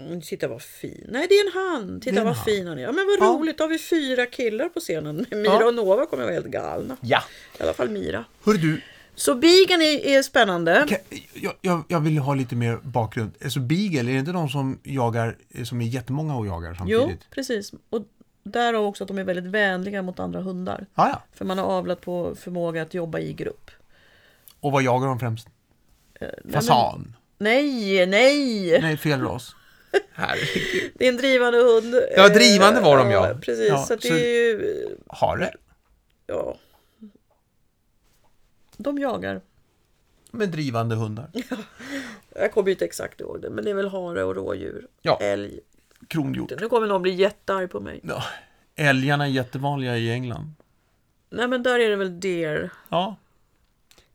Mm, 0.00 0.20
Titta 0.20 0.48
vad 0.48 0.62
fin. 0.62 1.06
Nej 1.08 1.26
det 1.28 1.34
är 1.34 1.46
en 1.46 1.52
han. 1.52 2.00
Titta 2.00 2.18
en 2.18 2.24
vad 2.26 2.34
han. 2.36 2.44
fin 2.44 2.66
han 2.66 2.78
är. 2.78 2.82
Ja 2.82 2.92
men 2.92 3.06
vad 3.06 3.28
Ja. 3.28 3.32
roligt. 3.32 3.58
Då 3.58 3.64
har 3.64 3.68
vi 3.68 3.78
fyra 3.78 4.26
killar 4.26 4.68
på 4.68 4.80
scenen. 4.80 5.16
Mira 5.30 5.44
Ja. 5.44 5.66
och 5.66 5.74
Nova 5.74 6.06
kommer 6.06 6.22
vara 6.24 6.34
helt 6.34 6.46
galna. 6.46 6.96
Ja. 7.00 7.22
I 7.58 7.62
alla 7.62 7.72
fall 7.74 7.88
Mira. 7.88 8.24
Hörru 8.44 8.56
du, 8.58 8.80
Så 9.18 9.34
bigen 9.34 9.82
är, 9.82 10.06
är 10.06 10.22
spännande. 10.22 10.86
Kan- 10.88 11.18
Jag, 11.34 11.52
jag, 11.60 11.82
jag 11.88 12.00
vill 12.00 12.18
ha 12.18 12.34
lite 12.34 12.56
mer 12.56 12.76
bakgrund. 12.82 13.30
Alltså 13.44 13.60
beagle, 13.60 14.00
är 14.00 14.04
det 14.14 14.18
inte 14.18 14.32
de 14.32 14.48
som 14.48 14.80
jagar, 14.82 15.36
som 15.64 15.80
är 15.80 15.86
jättemånga 15.86 16.36
och 16.36 16.46
jagar 16.46 16.76
Jo, 16.86 16.98
samtidigt? 17.00 17.30
precis. 17.30 17.72
Och 17.90 18.02
därav 18.42 18.84
också 18.84 19.04
att 19.04 19.08
de 19.08 19.18
är 19.18 19.24
väldigt 19.24 19.44
vänliga 19.52 20.02
mot 20.02 20.20
andra 20.20 20.40
hundar. 20.40 20.86
Ja, 20.94 21.08
ja. 21.08 21.22
För 21.34 21.44
man 21.44 21.58
har 21.58 21.64
avlat 21.66 22.00
på 22.00 22.34
förmåga 22.40 22.82
att 22.82 22.94
jobba 22.94 23.18
i 23.18 23.32
grupp. 23.32 23.70
Och 24.60 24.72
vad 24.72 24.82
jagar 24.82 25.06
de 25.08 25.18
främst? 25.18 25.48
Eh, 26.20 26.28
nej, 26.44 26.52
Fasan? 26.54 27.16
Nej, 27.38 28.06
nej! 28.06 28.78
Nej, 28.82 28.96
fel 28.96 29.20
ras. 29.20 29.54
Herregud. 30.12 30.92
Det 30.94 31.04
är 31.04 31.08
en 31.08 31.16
drivande 31.16 31.58
hund. 31.58 31.94
Ja, 32.16 32.28
drivande 32.28 32.80
var 32.80 32.98
de, 32.98 33.10
ja. 33.10 33.34
Precis, 33.42 33.68
Ja, 33.68 33.84
så 33.84 33.96
det 33.96 34.08
är 34.08 34.18
ju... 34.18 34.96
Hare? 35.08 35.50
Ja. 36.26 36.56
De 38.78 38.98
jagar. 38.98 39.40
Med 40.30 40.48
drivande 40.50 40.94
hundar. 40.94 41.30
Jag 42.34 42.52
kommer 42.52 42.70
inte 42.70 42.84
exakt 42.84 43.20
ihåg 43.20 43.42
det, 43.42 43.50
men 43.50 43.64
det 43.64 43.70
är 43.70 43.74
väl 43.74 43.88
hare 43.88 44.24
och 44.24 44.34
rådjur. 44.34 44.86
Ja. 45.02 45.18
Älg. 45.20 45.60
Kronhjort. 46.08 46.52
Nu 46.60 46.68
kommer 46.68 46.86
någon 46.86 47.02
bli 47.02 47.12
jättearg 47.14 47.70
på 47.70 47.80
mig. 47.80 48.00
Ja. 48.02 48.22
Älgarna 48.76 49.24
är 49.24 49.30
jättevanliga 49.30 49.96
i 49.96 50.10
England. 50.10 50.54
Nej, 51.30 51.48
men 51.48 51.62
där 51.62 51.78
är 51.78 51.90
det 51.90 51.96
väl 51.96 52.20
deer. 52.20 52.70
Ja. 52.88 53.16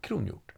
Kronhjort. 0.01 0.51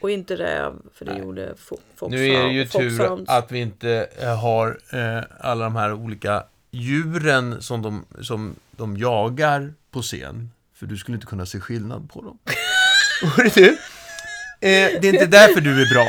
Och 0.00 0.10
inte 0.10 0.36
räv, 0.36 0.72
för 0.94 1.04
det 1.04 1.18
gjorde 1.18 1.52
fo- 1.54 1.78
foxhound. 1.94 2.14
Nu 2.14 2.26
är 2.28 2.42
det 2.44 2.52
ju 2.52 2.64
tur 2.66 3.24
att 3.26 3.52
vi 3.52 3.58
inte 3.58 4.08
eh, 4.20 4.40
har 4.40 4.78
eh, 4.92 5.24
alla 5.40 5.64
de 5.64 5.76
här 5.76 5.92
olika 5.92 6.44
djuren 6.70 7.62
som 7.62 7.82
de, 7.82 8.04
som 8.20 8.54
de 8.70 8.96
jagar 8.96 9.74
på 9.90 10.02
scen. 10.02 10.50
För 10.72 10.86
du 10.86 10.96
skulle 10.96 11.14
inte 11.14 11.26
kunna 11.26 11.46
se 11.46 11.60
skillnad 11.60 12.10
på 12.10 12.22
dem. 12.22 12.38
Hörru 13.22 13.48
du, 13.54 13.68
eh, 13.68 13.76
det 15.00 15.04
är 15.08 15.12
inte 15.14 15.26
därför 15.26 15.60
du 15.60 15.82
är 15.82 15.94
bra. 15.94 16.06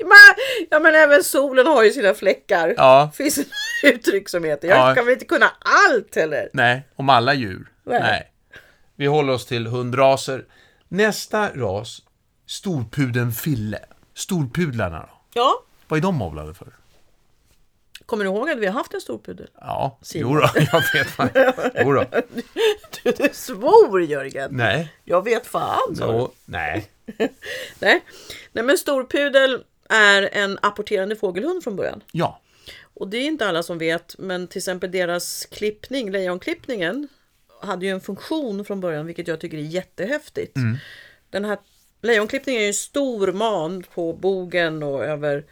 Men, 0.00 0.34
ja 0.70 0.78
men 0.78 0.94
även 0.94 1.24
solen 1.24 1.66
har 1.66 1.82
ju 1.84 1.90
sina 1.92 2.14
fläckar. 2.14 2.74
Ja, 2.76 3.10
finns 3.14 3.36
något 3.38 3.46
uttryck 3.84 4.28
som 4.28 4.44
heter. 4.44 4.68
Jag 4.68 4.90
Ja. 4.90 4.94
kan 4.94 5.04
väl 5.04 5.12
inte 5.12 5.24
kunna 5.24 5.50
allt 5.90 6.16
heller. 6.16 6.48
nej, 6.52 6.88
om 6.96 7.08
alla 7.08 7.34
djur. 7.34 7.66
Nej. 7.84 8.00
Nej. 8.00 8.30
Vi 8.96 9.06
håller 9.06 9.32
oss 9.32 9.46
till 9.46 9.66
hundraser. 9.66 10.44
Nästa 10.88 11.48
ras, 11.54 12.02
storpudeln 12.46 13.32
Fille. 13.32 13.78
Storpudlarna 14.14 14.98
då? 15.00 15.10
Ja. 15.34 15.62
Vad 15.88 15.98
är 15.98 16.02
de 16.02 16.22
avlade 16.22 16.54
för? 16.54 16.68
Kommer 18.08 18.24
du 18.24 18.30
ihåg 18.30 18.50
att 18.50 18.58
vi 18.58 18.66
har 18.66 18.72
haft 18.72 18.94
en 18.94 19.00
storpudel? 19.00 19.48
Ja, 19.60 19.98
Simon. 20.02 20.32
jo 20.32 20.40
då, 20.40 20.48
jag 20.72 20.82
vet. 20.94 21.18
vad- 21.18 21.72
Jo 21.84 21.92
då. 21.92 22.04
Du, 23.02 23.10
du 23.12 23.28
svor 23.32 24.02
Jörgen. 24.02 24.50
Nej, 24.52 24.92
Jag 25.04 25.24
vet 25.24 25.46
fan. 25.46 25.96
sa 25.96 26.30
nej. 26.44 26.86
Nej. 27.78 28.04
Nej 28.52 28.64
men 28.64 28.78
storpudel 28.78 29.64
är 29.88 30.28
en 30.32 30.58
apporterande 30.62 31.16
fågelhund 31.16 31.64
från 31.64 31.76
början. 31.76 32.02
Ja, 32.12 32.40
Och 32.94 33.08
det 33.08 33.16
är 33.16 33.24
inte 33.26 33.46
alla 33.48 33.62
som 33.62 33.78
vet, 33.78 34.14
men 34.18 34.46
till 34.48 34.58
exempel 34.58 34.90
deras 34.90 35.46
klippning, 35.46 36.10
lejonklippningen, 36.10 37.08
hade 37.62 37.86
ju 37.86 37.92
en 37.92 38.00
funktion 38.00 38.64
från 38.64 38.80
början, 38.80 39.06
vilket 39.06 39.28
jag 39.28 39.40
tycker 39.40 39.56
är 39.58 39.62
jättehäftigt. 39.62 40.56
Den 41.30 41.44
här 41.44 41.58
lejonklippningen 42.02 42.60
är 42.60 42.64
ju 42.64 42.68
en 42.68 42.74
stor 42.74 43.32
man 43.32 43.82
på 43.94 44.12
bogen 44.12 44.82
och 44.82 45.04
över 45.04 45.44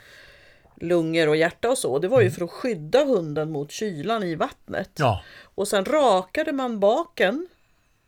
lungor 0.80 1.28
och 1.28 1.37
hjärta 1.37 1.71
och 1.71 1.78
så. 1.78 1.99
Det 1.99 2.09
var 2.09 2.21
ju 2.21 2.30
för 2.30 2.45
att 2.45 2.50
skydda 2.50 3.04
hunden 3.04 3.50
mot 3.50 3.71
kylan 3.73 4.23
i 4.23 4.35
vattnet. 4.35 4.90
ja, 4.95 5.23
Och 5.42 5.68
sen 5.68 5.85
rakade 5.85 6.52
man 6.52 6.80
baken, 6.80 7.47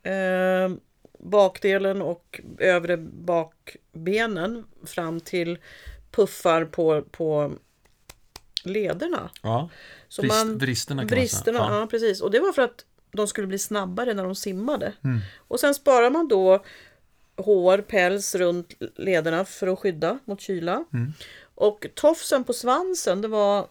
eh, 0.03 0.75
bakdelen 1.19 2.01
och 2.01 2.41
övre 2.59 2.97
bakbenen 2.97 4.65
fram 4.85 5.19
till 5.19 5.57
puffar 6.11 6.65
på, 6.65 7.01
på 7.11 7.51
lederna. 8.63 9.29
ja. 9.41 9.69
Så 10.07 10.21
Vrist, 10.21 10.35
man, 10.45 10.57
vristerna 10.57 11.01
kan 11.01 11.07
bristerna, 11.07 11.59
man 11.59 11.69
säga. 11.69 11.79
ja. 11.79 11.87
precis. 11.87 12.21
Och 12.21 12.31
det 12.31 12.39
var 12.39 12.51
för 12.51 12.61
att 12.61 12.85
de 13.11 13.27
skulle 13.27 13.47
bli 13.47 13.59
snabbare 13.59 14.13
när 14.13 14.23
de 14.23 14.35
simmade. 14.35 14.93
Mm. 15.03 15.19
Och 15.37 15.59
sen 15.59 15.75
sparar 15.75 16.09
man 16.09 16.27
då 16.27 16.63
hår, 17.35 17.77
päls 17.77 18.35
runt 18.35 18.73
lederna 18.95 19.45
för 19.45 19.67
att 19.67 19.79
skydda 19.79 20.19
mot 20.25 20.41
kyla. 20.41 20.83
Mm. 20.93 21.13
Och 21.59 21.85
tofsen 21.95 22.43
på 22.43 22.53
svansen, 22.53 23.21
det 23.21 23.27
var 23.27 23.67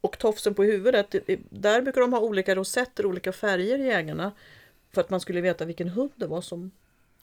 och 0.00 0.18
tofsen 0.18 0.54
på 0.54 0.62
huvudet, 0.64 1.10
det- 1.10 1.40
där 1.50 1.82
brukar 1.82 2.00
de 2.00 2.12
ha 2.12 2.20
olika 2.20 2.54
rosetter, 2.54 3.06
olika 3.06 3.32
färger 3.32 3.78
i 3.78 3.90
ägarna. 3.90 4.32
För 4.92 5.00
att 5.00 5.10
man 5.10 5.20
skulle 5.20 5.40
veta 5.40 5.64
vilken 5.64 5.88
hund 5.88 6.10
det 6.16 6.26
var 6.26 6.40
som... 6.40 6.70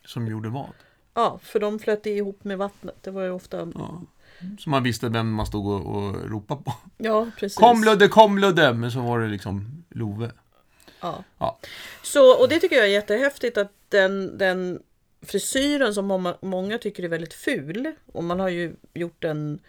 Som 0.05 0.27
gjorde 0.27 0.49
vad? 0.49 0.69
Ja, 1.13 1.39
för 1.43 1.59
de 1.59 1.79
flöt 1.79 2.05
ihop 2.05 2.43
med 2.43 2.57
vattnet. 2.57 2.95
Det 3.01 3.11
var 3.11 3.23
ju 3.23 3.29
ofta... 3.31 3.71
Ja. 3.75 4.01
Så 4.59 4.69
man 4.69 4.83
visste 4.83 5.09
vem 5.09 5.33
man 5.33 5.45
stod 5.45 5.67
och, 5.67 5.95
och 5.95 6.29
ropade 6.29 6.63
på. 6.63 6.73
Ja, 6.97 7.27
precis. 7.39 7.57
Kom 7.57 7.83
Ludde, 7.83 8.07
kom 8.07 8.37
Ludde! 8.39 8.73
Men 8.73 8.91
så 8.91 8.99
var 9.01 9.19
det 9.19 9.27
liksom 9.27 9.83
Love. 9.89 10.31
Ja. 11.01 11.23
Ja. 11.37 11.59
Så, 12.03 12.39
och 12.41 12.49
det 12.49 12.59
tycker 12.59 12.75
jag 12.75 12.85
är 12.85 12.89
jättehäftigt 12.89 13.57
att 13.57 13.71
den, 13.89 14.37
den 14.37 14.79
frisyren 15.23 15.93
som 15.93 16.05
många, 16.05 16.37
många 16.41 16.77
tycker 16.77 17.03
är 17.03 17.07
väldigt 17.07 17.33
ful 17.33 17.91
och 18.11 18.23
man 18.23 18.39
har 18.39 18.49
ju 18.49 18.75
gjort 18.93 19.21
den 19.21 19.59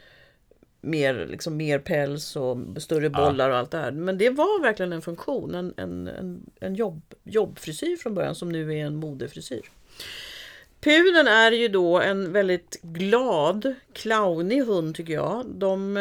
mer, 0.85 1.27
liksom, 1.31 1.57
mer 1.57 1.79
päls 1.79 2.37
och 2.37 2.57
större 2.79 3.11
bollar 3.11 3.51
och 3.51 3.57
allt 3.57 3.71
det 3.71 3.79
här. 3.79 3.93
Men 3.93 4.19
det 4.19 4.31
var 4.31 4.63
verkligen 4.63 4.93
en 4.93 5.03
funktion, 5.03 5.55
en, 5.55 5.75
en, 5.77 6.09
en, 6.09 6.51
en 6.61 6.75
jobb, 6.75 7.15
jobbfrisyr 7.25 7.97
från 7.97 8.15
början 8.15 8.35
som 8.35 8.49
nu 8.49 8.75
är 8.75 8.87
en 8.87 8.97
modefrisyr. 8.97 9.71
Pudeln 10.81 11.29
är 11.29 11.53
ju 11.53 11.69
då 11.69 12.01
en 12.01 12.33
väldigt 12.33 12.79
glad, 12.83 13.75
clownig 13.93 14.63
hund 14.65 14.95
tycker 14.95 15.15
jag. 15.15 15.47
De, 15.47 15.97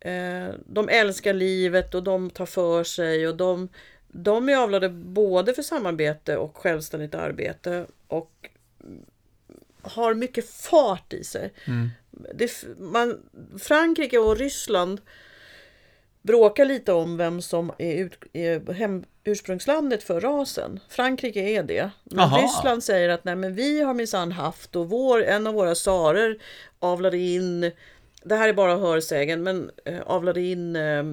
eh, 0.00 0.48
de 0.66 0.88
älskar 0.88 1.32
livet 1.32 1.94
och 1.94 2.02
de 2.02 2.30
tar 2.30 2.46
för 2.46 2.84
sig 2.84 3.28
och 3.28 3.36
de, 3.36 3.68
de 4.08 4.48
är 4.48 4.56
avlade 4.56 4.88
både 4.88 5.54
för 5.54 5.62
samarbete 5.62 6.36
och 6.36 6.56
självständigt 6.56 7.14
arbete 7.14 7.86
och 8.06 8.50
har 9.82 10.14
mycket 10.14 10.50
fart 10.50 11.12
i 11.12 11.24
sig. 11.24 11.52
Mm. 11.64 11.90
Det, 12.34 12.64
man, 12.78 13.20
Frankrike 13.58 14.18
och 14.18 14.36
Ryssland 14.36 15.00
bråkar 16.22 16.64
lite 16.64 16.92
om 16.92 17.16
vem 17.16 17.42
som 17.42 17.72
är, 17.78 17.94
ut, 17.94 18.18
är 18.32 18.72
hem, 18.72 19.04
ursprungslandet 19.24 20.02
för 20.02 20.20
rasen. 20.20 20.80
Frankrike 20.88 21.40
är 21.40 21.62
det. 21.62 21.90
Men 22.04 22.18
Jaha. 22.18 22.42
Ryssland 22.42 22.84
säger 22.84 23.08
att 23.08 23.24
nej, 23.24 23.36
men 23.36 23.54
vi 23.54 23.82
har 23.82 23.94
minsann 23.94 24.32
haft 24.32 24.76
och 24.76 24.88
vår, 24.88 25.24
en 25.24 25.46
av 25.46 25.54
våra 25.54 25.74
tsarer 25.74 26.38
avlade 26.78 27.18
in 27.18 27.72
det 28.24 28.34
här 28.34 28.48
är 28.48 28.52
bara 28.52 28.76
hörsägen, 28.76 29.42
men 29.42 29.70
eh, 29.84 30.00
avlade 30.06 30.40
in 30.40 30.76
eh, 30.76 31.04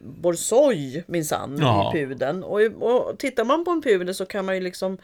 borsoj 0.00 1.04
minsann 1.06 1.56
i 1.56 1.92
pudeln. 1.92 2.44
Och, 2.44 2.60
och 2.60 3.18
tittar 3.18 3.44
man 3.44 3.64
på 3.64 3.70
en 3.70 3.82
pudel 3.82 4.14
så 4.14 4.26
kan 4.26 4.44
man 4.44 4.54
ju 4.54 4.60
liksom 4.60 4.98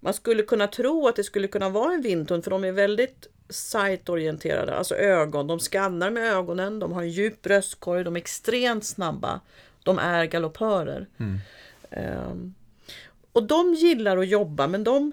man 0.00 0.14
skulle 0.14 0.42
kunna 0.42 0.66
tro 0.66 1.08
att 1.08 1.16
det 1.16 1.24
skulle 1.24 1.48
kunna 1.48 1.68
vara 1.68 1.92
en 1.92 2.02
vindhund 2.02 2.44
för 2.44 2.50
de 2.50 2.64
är 2.64 2.72
väldigt 2.72 3.26
sight-orienterade, 3.48 4.74
alltså 4.74 4.94
ögon. 4.94 5.46
De 5.46 5.58
skannar 5.58 6.10
med 6.10 6.32
ögonen, 6.32 6.78
de 6.78 6.92
har 6.92 7.02
en 7.02 7.10
djup 7.10 7.42
bröstkorg, 7.42 8.04
de 8.04 8.16
är 8.16 8.20
extremt 8.20 8.84
snabba. 8.84 9.40
De 9.82 9.98
är 9.98 10.24
galoppörer. 10.24 11.06
Ehm, 11.90 12.54
och 13.32 13.42
de 13.42 13.74
gillar 13.74 14.16
att 14.16 14.28
jobba, 14.28 14.66
men 14.66 14.84
de, 14.84 15.12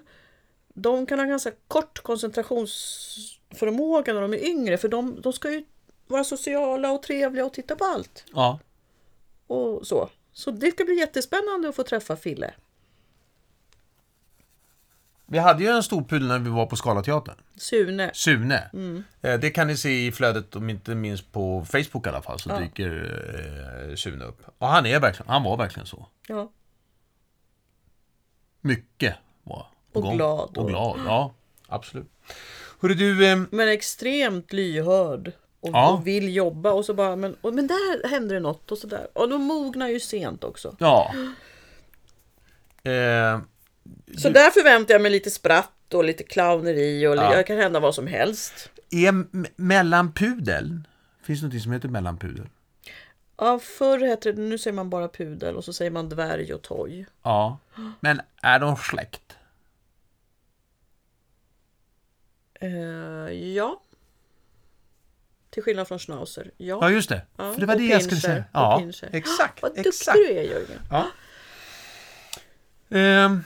de 0.74 1.06
kan 1.06 1.18
ha 1.18 1.26
ganska 1.26 1.52
kort 1.68 1.98
koncentrationsförmåga 1.98 4.12
när 4.12 4.20
de 4.20 4.34
är 4.34 4.46
yngre, 4.46 4.78
för 4.78 4.88
de, 4.88 5.20
de 5.20 5.32
ska 5.32 5.50
ju 5.50 5.64
vara 6.06 6.24
sociala 6.24 6.92
och 6.92 7.02
trevliga 7.02 7.44
och 7.44 7.52
titta 7.52 7.76
på 7.76 7.84
allt. 7.84 8.24
Ja. 8.34 8.58
Och 9.46 9.86
så. 9.86 10.08
så 10.32 10.50
det 10.50 10.70
ska 10.70 10.84
bli 10.84 10.94
jättespännande 10.94 11.68
att 11.68 11.76
få 11.76 11.82
träffa 11.82 12.16
Fille. 12.16 12.54
Vi 15.30 15.38
hade 15.38 15.62
ju 15.64 15.68
en 15.70 15.82
stor 15.82 16.02
pudel 16.04 16.28
när 16.28 16.38
vi 16.38 16.50
var 16.50 16.66
på 16.66 16.76
Scalateatern. 16.76 17.34
Sune. 17.56 18.10
Sune. 18.14 18.70
Eh, 19.22 19.40
Det 19.40 19.50
kan 19.50 19.66
ni 19.66 19.76
se 19.76 20.06
i 20.06 20.12
flödet, 20.12 20.56
om 20.56 20.70
inte 20.70 20.94
minst 20.94 21.32
på 21.32 21.64
Facebook 21.64 22.06
i 22.06 22.08
alla 22.08 22.22
fall, 22.22 22.38
så 22.38 22.50
Ja. 22.50 22.58
dyker 22.60 23.88
eh, 23.90 23.94
Sune 23.94 24.24
upp. 24.24 24.42
Och 24.58 24.68
han 24.68 24.86
är 24.86 25.00
verkligen, 25.00 25.28
han 25.30 25.42
var 25.42 25.56
verkligen 25.56 25.86
så. 25.86 26.06
Ja. 26.28 26.52
Mycket 28.60 29.14
var 29.44 29.66
på 29.92 29.98
Och 29.98 30.02
gång. 30.02 30.16
glad 30.16 30.50
Och 30.58 30.58
och- 30.58 30.68
glad, 30.68 31.00
ja. 31.06 31.34
Absolut. 31.68 32.10
Hörru 32.80 32.94
du, 32.94 33.26
eh, 33.26 33.38
Men 33.50 33.68
extremt 33.68 34.52
lyhörd. 34.52 35.32
Och, 35.60 35.68
Ja. 35.72 35.92
och 35.92 36.06
vill 36.06 36.34
jobba 36.36 36.70
och 36.72 36.84
så 36.84 36.94
bara, 36.94 37.16
men, 37.16 37.36
och, 37.40 37.54
men 37.54 37.66
där 37.66 38.08
händer 38.08 38.34
det 38.34 38.40
något 38.40 38.72
och 38.72 38.78
sådär. 38.78 39.08
Och 39.14 39.28
de 39.28 39.42
mognar 39.42 39.88
ju 39.88 40.00
sent 40.00 40.44
också. 40.44 40.76
ja. 40.78 41.14
Eh, 42.82 43.40
Så 44.18 44.28
där 44.28 44.50
förväntar 44.50 44.94
jag 44.94 45.02
mig 45.02 45.10
lite 45.10 45.30
spratt 45.30 45.94
och 45.94 46.04
lite 46.04 46.24
clowneri 46.24 47.06
och 47.06 47.16
Ja. 47.16 47.36
det 47.36 47.42
kan 47.42 47.56
hända 47.58 47.80
vad 47.80 47.94
som 47.94 48.06
helst. 48.06 48.70
är 48.90 49.08
m- 49.08 49.46
mellanpudeln, 49.56 50.86
finns 51.22 51.40
det 51.40 51.46
något 51.48 51.62
som 51.62 51.72
heter 51.72 51.88
mellanpudel? 51.88 52.48
Ja, 53.36 53.58
förr 53.58 53.98
hette 54.06 54.32
det, 54.32 54.40
nu 54.40 54.58
säger 54.58 54.74
man 54.74 54.90
bara 54.90 55.08
pudel 55.08 55.56
och 55.56 55.64
så 55.64 55.72
säger 55.72 55.90
man 55.90 56.08
dvärg 56.08 56.54
och 56.54 56.62
toj. 56.62 57.06
Ja. 57.22 57.58
Men 58.00 58.20
är 58.42 58.58
de 58.58 58.76
släkt? 58.76 59.36
Eh, 62.60 62.68
ja. 63.54 63.82
Till 65.50 65.62
skillnad 65.62 65.88
från 65.88 65.98
schnauzer. 65.98 66.50
Ja. 66.56 66.78
Ja, 66.80 66.90
just 66.90 67.08
det. 67.08 67.22
Ja, 67.36 67.52
För 67.52 67.60
det 67.60 67.66
var 67.66 67.76
det 67.76 67.84
jag 67.84 68.02
skulle 68.02 68.20
säga. 68.20 68.44
Ja, 68.52 68.82
exakt. 69.12 69.62
Vad 69.62 69.70
duktig 69.70 69.86
exakt. 69.88 70.16
du 70.18 70.26
är 70.38 70.42
Jörgen. 70.42 70.80
Ja. 70.90 71.06
Ehm, 72.90 73.44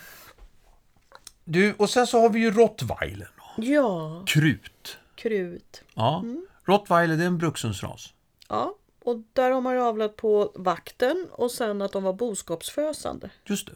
du, 1.52 1.74
och 1.78 1.90
sen 1.90 2.06
så 2.06 2.20
har 2.20 2.30
vi 2.30 2.40
ju 2.40 2.50
rottweiler. 2.50 3.30
då. 3.36 3.62
Ja, 3.64 4.24
Krut. 4.26 4.98
krut. 5.14 5.82
Ja. 5.94 6.20
Mm. 6.22 6.46
Rottweiler, 6.64 7.16
det 7.16 7.22
är 7.22 7.26
en 7.26 7.38
brukshundsras. 7.38 8.14
Ja, 8.48 8.74
och 9.04 9.16
där 9.32 9.50
har 9.50 9.60
man 9.60 9.74
ju 9.74 9.80
avlat 9.80 10.16
på 10.16 10.52
vakten 10.54 11.26
och 11.30 11.50
sen 11.50 11.82
att 11.82 11.92
de 11.92 12.02
var 12.02 12.12
boskapsfösande. 12.12 13.30
Just 13.44 13.66
det. 13.66 13.72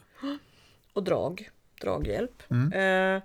och 0.93 1.03
drag, 1.03 1.51
draghjälp. 1.81 2.43
Mm. 2.51 2.73
Eh, 3.17 3.23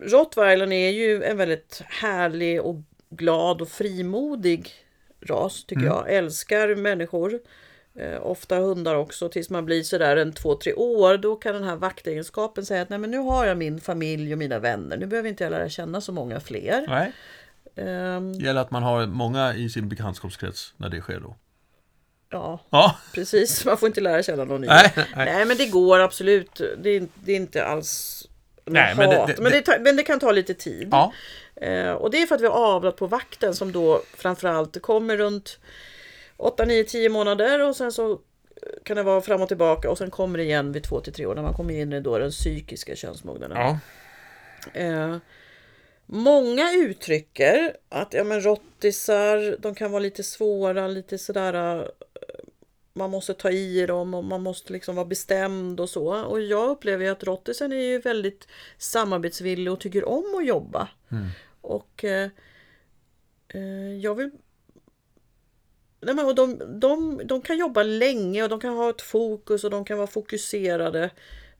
Rottweilern 0.00 0.72
är 0.72 0.90
ju 0.90 1.22
en 1.24 1.36
väldigt 1.36 1.82
härlig 1.86 2.60
och 2.62 2.76
glad 3.10 3.60
och 3.62 3.68
frimodig 3.68 4.72
ras 5.20 5.64
tycker 5.64 5.82
Mm. 5.82 5.94
jag. 5.94 6.12
Älskar 6.14 6.74
människor. 6.74 7.40
Eh, 8.00 8.26
ofta 8.26 8.56
hundar 8.58 8.94
också 8.94 9.28
tills 9.28 9.50
man 9.50 9.64
blir 9.64 9.82
sådär 9.82 10.16
en 10.16 10.32
två, 10.32 10.54
tre 10.54 10.72
år. 10.74 11.16
Då 11.16 11.36
kan 11.36 11.54
den 11.54 11.64
här 11.64 11.76
vaktegenskapen 11.76 12.66
säga 12.66 12.82
att 12.82 12.88
Nej, 12.88 12.98
men 12.98 13.10
nu 13.10 13.18
har 13.18 13.46
jag 13.46 13.56
min 13.56 13.80
familj 13.80 14.32
och 14.32 14.38
mina 14.38 14.58
vänner. 14.58 14.96
Nu 14.96 15.06
behöver 15.06 15.28
inte 15.28 15.44
jag 15.44 15.50
lära 15.50 15.68
känna 15.68 16.00
så 16.00 16.12
många 16.12 16.40
fler. 16.40 16.84
Nej. 16.88 17.12
Ehm, 17.76 18.38
Det 18.38 18.44
gäller 18.44 18.60
att 18.60 18.70
man 18.70 18.82
har 18.82 19.06
många 19.06 19.54
i 19.54 19.68
sin 19.68 19.88
bekantskapskrets 19.88 20.74
när 20.76 20.88
det 20.88 21.00
sker 21.00 21.20
då. 21.20 21.36
ja, 22.30 22.60
Ja. 22.70 22.96
precis. 23.14 23.64
Man 23.64 23.78
får 23.78 23.86
inte 23.86 24.00
lära 24.00 24.22
känna 24.22 24.44
någon 24.44 24.60
ny. 24.60 24.66
Nej, 24.66 24.92
nej. 24.96 25.06
Nej, 25.16 25.44
men 25.44 25.56
det 25.56 25.66
går 25.66 25.98
absolut. 26.00 26.60
Det 26.78 26.90
är, 26.90 27.06
det 27.24 27.32
är 27.32 27.36
inte 27.36 27.64
alls 27.64 28.24
Nej, 28.64 28.94
men 28.96 29.10
det- 29.10 29.24
det- 29.26 29.42
men, 29.42 29.52
det, 29.52 29.78
men 29.80 29.96
det 29.96 30.02
kan 30.02 30.20
ta 30.20 30.32
lite 30.32 30.54
tid. 30.54 30.88
Ja. 30.90 31.12
Eh, 31.56 31.90
och 31.92 32.10
det 32.10 32.22
är 32.22 32.26
för 32.26 32.34
att 32.34 32.40
vi 32.40 32.46
har 32.46 32.54
avlat 32.74 32.96
på 32.96 33.06
vakten 33.06 33.54
som 33.54 33.72
då 33.72 34.02
framförallt 34.16 34.82
kommer 34.82 35.16
runt 35.16 35.58
8, 36.38 36.64
9, 36.64 36.84
10 36.84 37.08
månader 37.08 37.68
och 37.68 37.76
sen 37.76 37.92
så 37.92 38.20
kan 38.82 38.96
det 38.96 39.02
vara 39.02 39.20
fram 39.20 39.42
och 39.42 39.48
tillbaka 39.48 39.90
och 39.90 39.98
sen 39.98 40.10
kommer 40.10 40.38
det 40.38 40.44
igen 40.44 40.72
vid 40.72 40.82
2 40.82 41.00
till 41.00 41.12
3 41.12 41.26
år 41.26 41.34
när 41.34 41.42
man 41.42 41.54
kommer 41.54 41.74
in 41.74 41.92
i 41.92 42.00
då 42.00 42.18
den 42.18 42.30
psykiska 42.30 42.96
könsmognaden. 42.96 43.56
ja. 43.56 43.78
Eh, 44.80 45.16
många 46.06 46.72
uttrycker 46.72 47.76
att 47.88 48.14
ja, 48.14 48.24
men 48.24 48.44
rottisar, 48.44 49.56
de 49.58 49.74
kan 49.74 49.90
vara 49.90 50.00
lite 50.02 50.22
svåra, 50.22 50.88
lite 50.88 51.18
sådär 51.18 51.80
eh, 51.80 51.88
man 52.92 53.10
måste 53.10 53.34
ta 53.34 53.50
i 53.50 53.86
dem 53.86 54.14
och 54.14 54.24
man 54.24 54.42
måste 54.42 54.72
liksom 54.72 54.96
vara 54.96 55.06
bestämd 55.06 55.80
och 55.80 55.90
så. 55.90 56.24
Och 56.24 56.40
jag 56.40 56.70
upplever 56.70 57.10
att 57.10 57.24
rottisen 57.24 57.72
är 57.72 57.76
ju 57.76 57.98
väldigt 57.98 58.48
samarbetsvillig 58.78 59.72
och 59.72 59.80
tycker 59.80 60.08
om 60.08 60.34
att 60.38 60.46
jobba. 60.46 60.88
Och 61.60 62.04
eh, 62.04 62.30
eh, 63.48 63.96
jag 64.00 64.14
vill 64.14 64.30
Nej, 66.00 66.14
men, 66.14 66.24
och 66.26 66.34
de, 66.34 66.58
de, 66.80 67.20
de 67.24 67.40
kan 67.42 67.58
jobba 67.58 67.82
länge 67.82 68.42
och 68.42 68.48
de 68.48 68.60
kan 68.60 68.74
ha 68.76 68.90
ett 68.90 69.02
fokus 69.02 69.64
och 69.64 69.70
de 69.70 69.84
kan 69.84 69.96
vara 69.98 70.06
fokuserade. 70.06 71.10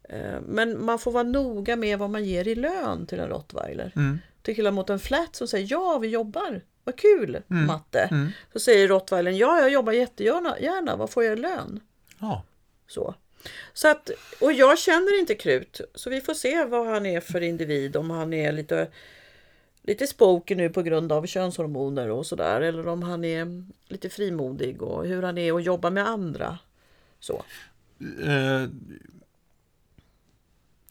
Eh, 0.08 0.40
Men 0.46 0.84
man 0.84 0.98
får 0.98 1.12
vara 1.12 1.22
noga 1.22 1.76
med 1.76 1.98
vad 1.98 2.10
man 2.10 2.24
ger 2.24 2.48
i 2.48 2.54
lön 2.54 3.06
till 3.06 3.20
en 3.20 3.28
rottweiler. 3.28 3.92
Mm. 3.96 4.18
Till 4.42 4.54
skillnad 4.56 4.74
mot 4.74 4.90
en 4.90 4.98
flat 5.00 5.36
som 5.36 5.48
säger 5.48 5.66
ja, 5.70 5.98
vi 5.98 6.08
jobbar. 6.08 6.60
Vad 6.84 6.96
kul, 6.96 7.42
Mm. 7.50 7.66
matte. 7.66 8.08
Så 8.52 8.58
säger 8.60 8.88
rottweilern 8.88 9.36
ja, 9.36 9.60
jag 9.60 9.70
jobbar 9.70 9.92
jättegärna. 9.92 10.58
Gärna. 10.60 10.96
Vad 10.96 11.10
får 11.10 11.24
jag 11.24 11.38
i 11.38 11.40
lön? 11.40 11.80
ja. 12.20 12.44
Så. 12.86 13.14
Så 13.72 13.88
att, 13.88 14.10
och 14.40 14.52
jag 14.52 14.78
känner 14.78 15.18
inte 15.20 15.34
Krut, 15.34 15.80
så 15.94 16.10
vi 16.10 16.20
får 16.20 16.34
se 16.34 16.64
vad 16.64 16.86
han 16.86 17.06
är 17.06 17.20
för 17.20 17.40
individ. 17.40 17.96
Om 17.96 18.10
han 18.10 18.32
är 18.32 18.52
lite, 18.52 18.88
lite 19.82 20.06
spooky 20.06 20.54
nu 20.54 20.68
på 20.70 20.82
grund 20.82 21.12
av 21.12 21.26
könshormoner 21.26 22.10
och 22.10 22.26
sådär. 22.26 22.60
Eller 22.60 22.88
om 22.88 23.02
han 23.02 23.24
är 23.24 23.64
lite 23.88 24.08
frimodig 24.08 24.82
och 24.82 25.06
hur 25.06 25.22
han 25.22 25.38
är 25.38 25.52
att 25.52 25.64
jobba 25.64 25.90
med 25.90 26.06
andra. 26.08 26.58
Så. 27.20 27.42
Eh, 28.22 28.68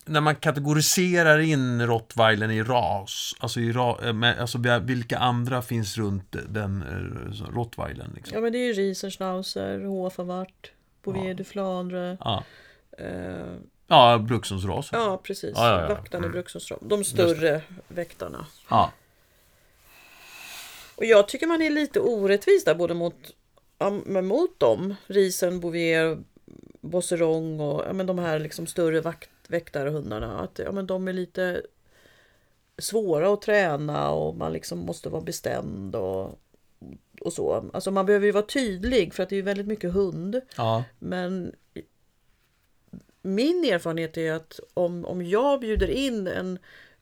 när 0.06 0.21
man 0.21 0.36
kategoriserar 0.36 1.39
in 1.39 1.88
rottweilern 1.88 2.52
i 2.52 2.63
ras, 2.63 3.36
alltså, 3.39 3.60
i 3.60 3.71
ra, 3.71 4.00
eh, 4.04 4.13
med, 4.13 4.39
alltså 4.39 4.58
vilka 4.82 5.17
andra 5.17 5.62
finns 5.62 5.97
runt 5.97 6.36
den 6.50 6.82
eh, 6.82 7.54
rottweilern? 7.56 8.12
Liksom? 8.15 8.36
Ja 8.36 8.41
men 8.41 8.52
det 8.52 8.58
är 8.58 8.65
ju 8.67 8.73
Riesenschnauzer, 8.73 9.80
Hoferwart, 9.86 10.71
Bouvier 11.04 11.28
Ja. 11.28 11.34
du 11.34 11.43
Flandre. 11.43 12.17
Ja. 12.19 12.43
Eh, 12.97 13.56
Ja, 13.88 14.17
brukshundsrasen. 14.17 15.00
ja 15.00 15.17
precis, 15.23 15.52
Ja, 15.56 15.69
ja, 15.69 15.82
ja. 15.82 15.88
vaktarna 15.88 16.26
Mm. 16.26 16.30
i 16.30 16.34
Bruksholmsram. 16.34 16.80
De 16.82 17.04
större 17.04 17.62
väktarna. 17.88 18.45
Ja. 18.69 18.91
Och 20.95 21.06
jag 21.06 21.28
tycker 21.28 21.47
man 21.47 21.62
är 21.62 21.69
lite 21.69 22.00
orättvis 22.00 22.63
där 22.63 22.76
både 22.76 22.93
mot, 22.93 23.15
ja, 23.78 23.89
mot 24.21 24.60
dem. 24.60 24.95
Riesen, 25.08 25.60
Bouvier, 25.60 26.17
Bosserong 26.82 27.60
och 27.60 27.84
ja, 27.88 27.93
men 27.93 28.06
de 28.06 28.19
här 28.19 28.39
liksom 28.39 28.67
större 28.67 29.02
vakt, 29.02 29.30
väktarhundarna. 29.47 30.39
Att 30.39 30.60
ja, 30.60 30.71
men 30.71 30.88
de 30.88 31.08
är 31.08 31.13
lite 31.13 31.62
svåra 32.78 33.34
att 33.34 33.41
träna 33.41 34.10
och 34.12 34.36
man 34.36 34.54
liksom 34.54 34.80
måste 34.80 35.10
vara 35.10 35.21
bestämd 35.21 35.95
och, 35.95 36.39
och 37.21 37.34
så. 37.34 37.69
Alltså 37.73 37.91
man 37.91 38.06
behöver 38.06 38.26
ju 38.26 38.32
vara 38.32 38.45
tydlig 38.45 39.13
för 39.13 39.23
att 39.23 39.30
det 39.30 39.36
är 39.36 39.38
ju 39.38 39.43
väldigt 39.43 39.67
mycket 39.67 39.93
hund. 39.93 40.41
ja. 40.58 40.84
Men 41.00 41.56
min 43.21 43.65
erfarenhet 43.65 44.17
är 44.17 44.34
att 44.34 44.60
om, 44.73 45.06
om 45.06 45.25
jag 45.25 45.60
bjuder 45.60 45.89
in 45.89 46.27
en, 46.27 46.60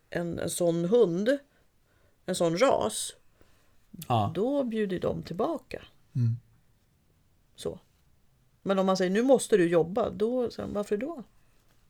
en, 0.09 0.39
en 0.39 0.49
sån 0.49 0.85
hund, 0.85 1.37
en 2.25 2.35
sån 2.35 2.57
ras, 2.57 3.13
ja. 4.07 4.31
då 4.35 4.63
bjuder 4.63 4.99
de 4.99 5.23
tillbaka. 5.23 5.81
Mm. 6.15 6.35
Så. 7.55 7.79
Men 8.61 8.79
om 8.79 8.85
man 8.85 8.97
säger 8.97 9.11
nu 9.11 9.21
måste 9.23 9.57
du 9.57 9.67
jobba, 9.67 10.09
då 10.09 10.51
säger 10.51 10.67
man, 10.67 10.73
varför 10.73 10.97
då? 10.97 11.23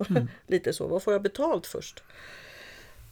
Mm. 0.10 0.28
Lite 0.48 0.74
så, 0.74 0.88
vad 0.88 1.04
får 1.04 1.14
jag 1.14 1.22
betalt 1.22 1.68
först? 1.68 2.04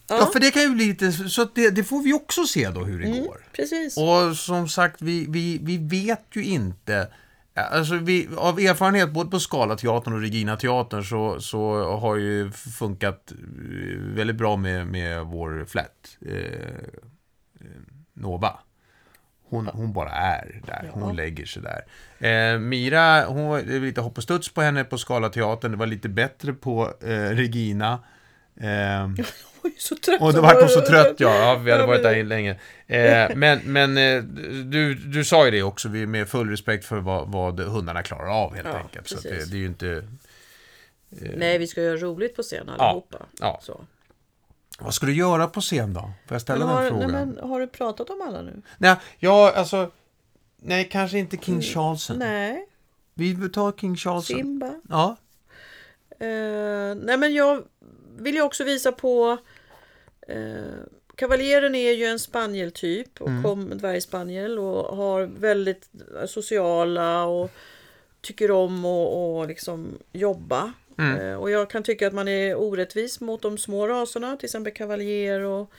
Ja, 0.08 0.30
för 0.34 0.40
det 0.40 0.52
kan 0.52 0.62
ju 0.62 0.70
bli 0.70 0.86
lite, 0.86 1.12
så 1.12 1.42
att 1.42 1.56
det, 1.56 1.70
det 1.70 1.84
får 1.84 2.02
vi 2.02 2.14
också 2.14 2.46
se 2.46 2.70
då 2.70 2.84
hur 2.84 3.00
det 3.00 3.08
Mm. 3.08 3.24
går. 3.24 3.46
Precis. 3.54 3.98
Och 3.98 4.38
som 4.38 4.68
sagt, 4.70 5.02
vi, 5.02 5.26
vi, 5.30 5.60
vi 5.62 5.78
vet 5.78 6.26
ju 6.34 6.46
inte 6.46 7.14
Alltså 7.56 7.96
vi, 7.96 8.30
av 8.38 8.60
erfarenhet 8.60 9.12
både 9.12 9.30
på 9.30 9.40
Scalateatern 9.40 10.14
och 10.14 10.22
Regina 10.22 10.56
teatern 10.58 11.04
så, 11.04 11.40
så 11.42 11.92
har 11.98 12.16
ju 12.16 12.52
funkat 12.52 13.32
eh, 13.32 13.98
väldigt 14.00 14.36
bra 14.36 14.56
med, 14.58 14.88
med 14.88 15.26
vår 15.26 15.66
flat 15.68 16.18
eh, 16.26 16.36
eh, 17.62 17.68
Nova. 18.14 18.60
Hon, 19.50 19.68
hon 19.68 19.94
bara 19.94 20.10
är 20.10 20.62
där, 20.66 20.90
hon 20.94 21.04
Ja. 21.08 21.12
lägger 21.14 21.46
sig 21.46 21.64
där. 21.64 22.54
Eh, 22.54 22.60
Mira, 22.60 23.26
hon 23.26 23.48
var, 23.48 23.62
lite 23.62 24.02
hopp 24.02 24.18
och 24.18 24.24
studs 24.24 24.54
på 24.54 24.62
henne 24.62 24.84
på 24.84 24.98
Scalateatern, 24.98 25.72
det 25.72 25.78
var 25.78 25.88
lite 25.88 26.10
bättre 26.10 26.54
på 26.54 26.94
eh, 27.02 27.08
Regina. 27.30 28.00
Eh, 29.74 29.80
så 29.80 29.96
trött 29.96 30.22
och 30.22 30.34
då 30.34 30.42
vart 30.42 30.60
hon 30.60 30.70
så 30.70 30.82
trött, 30.82 31.16
ja. 31.18 31.36
ja 31.38 31.56
vi 31.56 31.72
hade 31.72 31.84
Ja, 31.84 31.88
varit 31.88 32.04
där 32.04 32.24
länge. 32.24 32.52
Eh, 32.88 33.36
men 33.36 33.60
men 33.66 33.98
eh, 33.98 34.24
du, 34.64 34.96
du 34.96 35.24
sa 35.26 35.46
ju 35.46 35.52
det 35.52 35.64
också, 35.64 35.90
vi 35.90 36.06
med 36.06 36.30
full 36.30 36.50
respekt 36.50 36.86
för 36.86 36.98
vad, 37.00 37.32
vad 37.32 37.60
hundarna 37.60 38.04
klarar 38.04 38.44
av 38.44 38.56
helt 38.56 38.68
Ja, 38.68 38.78
enkelt. 38.78 39.08
Så 39.08 39.16
det, 39.16 39.30
precis. 39.30 39.50
det 39.52 39.58
är 39.58 39.60
ju 39.60 39.66
inte... 39.66 40.08
Nej, 41.10 41.58
vi 41.58 41.68
ska 41.68 41.82
göra 41.82 41.98
roligt 41.98 42.36
på 42.36 42.42
scen 42.44 42.70
Ja, 42.78 42.84
allihopa. 42.84 43.18
ja. 43.40 43.60
Så. 43.64 43.82
Vad 44.80 44.94
ska 44.94 45.06
du 45.06 45.14
göra 45.14 45.48
på 45.48 45.62
scen 45.62 45.94
då? 45.94 46.00
Får 46.02 46.36
jag 46.36 46.42
ställa 46.42 46.66
har, 46.66 46.84
den 46.84 46.94
nej, 46.94 47.02
frågan? 47.02 47.30
men, 47.30 47.50
har 47.50 47.60
du 47.60 47.68
pratat 47.68 48.10
om 48.10 48.22
alla 48.28 48.42
nu? 48.42 48.62
Nej, 48.78 48.96
ja, 49.20 49.52
alltså... 49.56 49.92
Nej, 50.66 50.90
kanske 50.92 51.18
inte 51.18 51.38
King 51.38 51.62
Charlesen. 51.62 52.20
Nej, 52.20 52.68
Vi 53.14 53.34
vill 53.34 53.52
ta 53.52 53.72
King 53.72 53.96
Charlesen. 53.96 54.38
Simba. 54.38 54.74
Ja. 54.90 55.18
Eh, 56.20 56.96
nej 56.96 57.18
men 57.18 57.34
jag 57.34 57.64
vill 58.18 58.36
ju 58.36 58.42
också 58.42 58.64
visa 58.64 58.92
på 58.92 59.38
eh, 60.28 60.84
Kavaljeren 61.16 61.76
är 61.76 61.92
ju 61.92 62.06
en 62.06 62.20
spanieltyp 62.20 63.22
och 63.22 63.30
kom 63.44 63.72
en 63.72 63.78
dvärgspaniel 63.78 64.60
och 64.60 64.98
har 64.98 65.24
väldigt 65.24 65.90
sociala 66.28 67.26
och 67.26 67.52
tycker 68.22 68.52
om 68.52 68.86
att 68.86 69.14
och 69.14 69.48
liksom 69.48 70.00
jobba. 70.12 70.74
Eh, 70.98 71.36
och 71.36 71.52
jag 71.52 71.70
kan 71.70 71.84
tycka 71.84 72.08
att 72.08 72.14
man 72.14 72.28
är 72.28 72.56
orättvis 72.56 73.22
mot 73.22 73.42
de 73.42 73.58
små 73.58 73.88
raserna, 73.88 74.38
till 74.38 74.46
exempel 74.46 74.74
kavaljer 74.74 75.40
och 75.40 75.72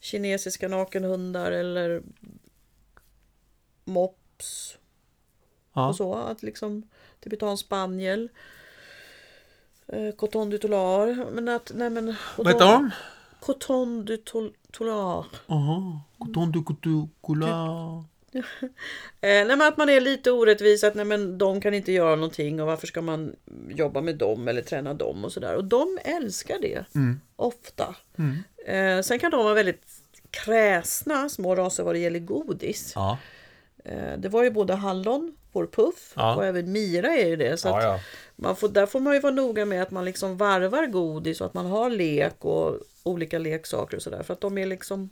kinesiska 0.00 0.68
nakenhundar 0.68 1.52
eller 1.52 2.02
mops 3.84 4.78
ja. 5.72 5.88
och 5.88 5.96
så. 5.96 6.14
Att 6.14 6.42
liksom 6.42 6.88
tibetansk 7.20 7.66
spaniel. 7.66 8.28
Eh, 9.86 10.14
Coton 10.14 10.50
du 10.50 10.58
Tolar. 10.58 11.30
Men 11.30 11.48
att, 11.48 11.72
nej 11.74 11.90
men. 11.90 12.08
och 12.08 12.44
Vad 12.44 12.48
heter 12.48 12.66
de? 12.66 12.90
Coton 13.40 14.04
du 14.04 14.16
Tol- 14.16 14.52
Tolar. 14.72 15.24
Jaha. 15.46 16.00
Coton 16.18 16.52
du 16.52 16.62
coton 16.64 17.10
cola. 17.20 18.04
Eh, 19.20 19.46
nej 19.46 19.46
men 19.46 19.62
att 19.62 19.76
man 19.76 19.88
är 19.88 20.00
lite 20.00 20.30
orättvis. 20.30 20.84
Att 20.84 20.94
nej 20.94 21.04
men 21.04 21.38
de 21.38 21.60
kan 21.60 21.74
inte 21.74 21.92
göra 21.92 22.14
någonting. 22.16 22.60
Och 22.60 22.66
varför 22.66 22.86
ska 22.86 23.02
man 23.02 23.36
jobba 23.68 24.00
med 24.00 24.16
dem 24.16 24.48
eller 24.48 24.62
träna 24.62 24.94
dem 24.94 25.24
och 25.24 25.32
sådär. 25.32 25.54
Och 25.56 25.64
de 25.64 25.98
älskar 26.04 26.58
det. 26.62 26.84
Ofta. 27.36 27.94
Eh, 28.66 29.00
sen 29.02 29.18
kan 29.18 29.30
de 29.30 29.44
vara 29.44 29.54
väldigt 29.54 29.82
kräsna 30.30 31.28
små 31.28 31.54
raser 31.54 31.82
vad 31.84 31.94
det 31.94 31.98
gäller 31.98 32.18
godis. 32.18 32.92
Ja. 32.94 33.18
Eh, 33.84 34.18
det 34.18 34.28
var 34.28 34.42
ju 34.44 34.50
både 34.50 34.74
Hallon, 34.74 35.36
vår 35.52 35.66
puff 35.66 36.12
Ja. 36.16 36.34
och 36.36 36.44
även 36.46 36.72
Mira 36.72 37.08
är 37.16 37.26
ju 37.28 37.36
det. 37.36 37.56
Så 37.56 37.68
ja. 37.68 38.00
Man 38.36 38.56
får, 38.56 38.68
där 38.68 38.86
får 38.86 39.00
man 39.00 39.14
ju 39.14 39.20
vara 39.20 39.32
noga 39.34 39.64
med 39.64 39.82
att 39.82 39.90
man 39.90 40.04
liksom 40.04 40.36
varvar 40.36 40.86
godis 40.86 41.40
och 41.40 41.46
att 41.46 41.54
man 41.54 41.66
har 41.66 41.90
lek 41.90 42.44
och 42.44 42.78
olika 43.08 43.38
leksaker 43.38 43.96
och 43.96 44.02
sådär. 44.02 44.22
För 44.22 44.34
att 44.34 44.40
de 44.40 44.58
är 44.58 44.66
liksom 44.66 45.10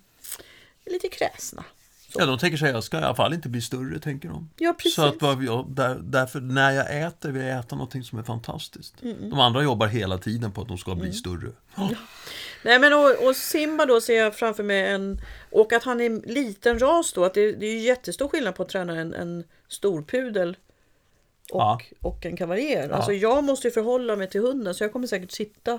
lite 0.86 1.08
kräsna. 1.08 1.64
Ja, 2.14 2.26
de 2.26 2.38
tänker 2.38 2.56
sig 2.56 2.70
jag 2.70 2.84
ska 2.84 3.00
i 3.00 3.02
alla 3.02 3.14
fall 3.14 3.34
inte 3.34 3.48
bli 3.48 3.60
större, 3.60 3.98
tänker 4.00 4.28
de. 4.28 4.50
Ja, 4.56 4.72
precis. 4.78 4.94
Så 4.94 5.02
att 5.02 5.22
vad 5.22 5.42
jag, 5.42 5.66
där, 5.68 5.98
därför 6.02 6.40
när 6.40 6.70
jag 6.72 7.02
äter 7.02 7.30
vill 7.30 7.42
jag 7.42 7.58
äta 7.58 7.74
någonting 7.76 8.02
som 8.02 8.18
är 8.18 8.22
fantastiskt. 8.22 9.02
Mm. 9.02 9.30
De 9.30 9.40
andra 9.40 9.62
jobbar 9.62 9.86
hela 9.86 10.18
tiden 10.18 10.52
på 10.52 10.60
att 10.60 10.68
de 10.68 10.78
ska 10.78 10.94
bli 10.94 11.12
större. 11.12 11.52
Nej 12.62 12.78
men 12.78 12.92
och, 12.92 13.28
och 13.28 13.36
Simba 13.36 13.86
då 13.86 14.00
ser 14.00 14.22
jag 14.22 14.34
framför 14.34 14.62
mig 14.62 14.86
en... 14.86 15.20
Och 15.50 15.72
att 15.72 15.84
han 15.84 16.00
är 16.00 16.28
liten 16.28 16.78
ras 16.78 17.12
då. 17.12 17.24
Att 17.24 17.34
det, 17.34 17.52
det 17.52 17.66
är 17.66 17.80
jättestor 17.80 18.28
skillnad 18.28 18.54
på 18.54 18.62
att 18.62 18.68
träna 18.68 18.96
en, 19.00 19.14
en 19.14 19.44
storpudel 19.68 20.56
och, 21.52 21.60
Ja. 21.60 21.80
och 22.00 22.26
en 22.26 22.36
kavaljer. 22.36 22.88
Alltså 22.90 23.12
jag 23.12 23.44
måste 23.44 23.68
ju 23.68 23.72
förhålla 23.72 24.16
mig 24.16 24.30
till 24.30 24.40
hunden 24.40 24.74
så 24.74 24.84
jag 24.84 24.92
kommer 24.92 25.06
säkert 25.06 25.32
sitta 25.32 25.78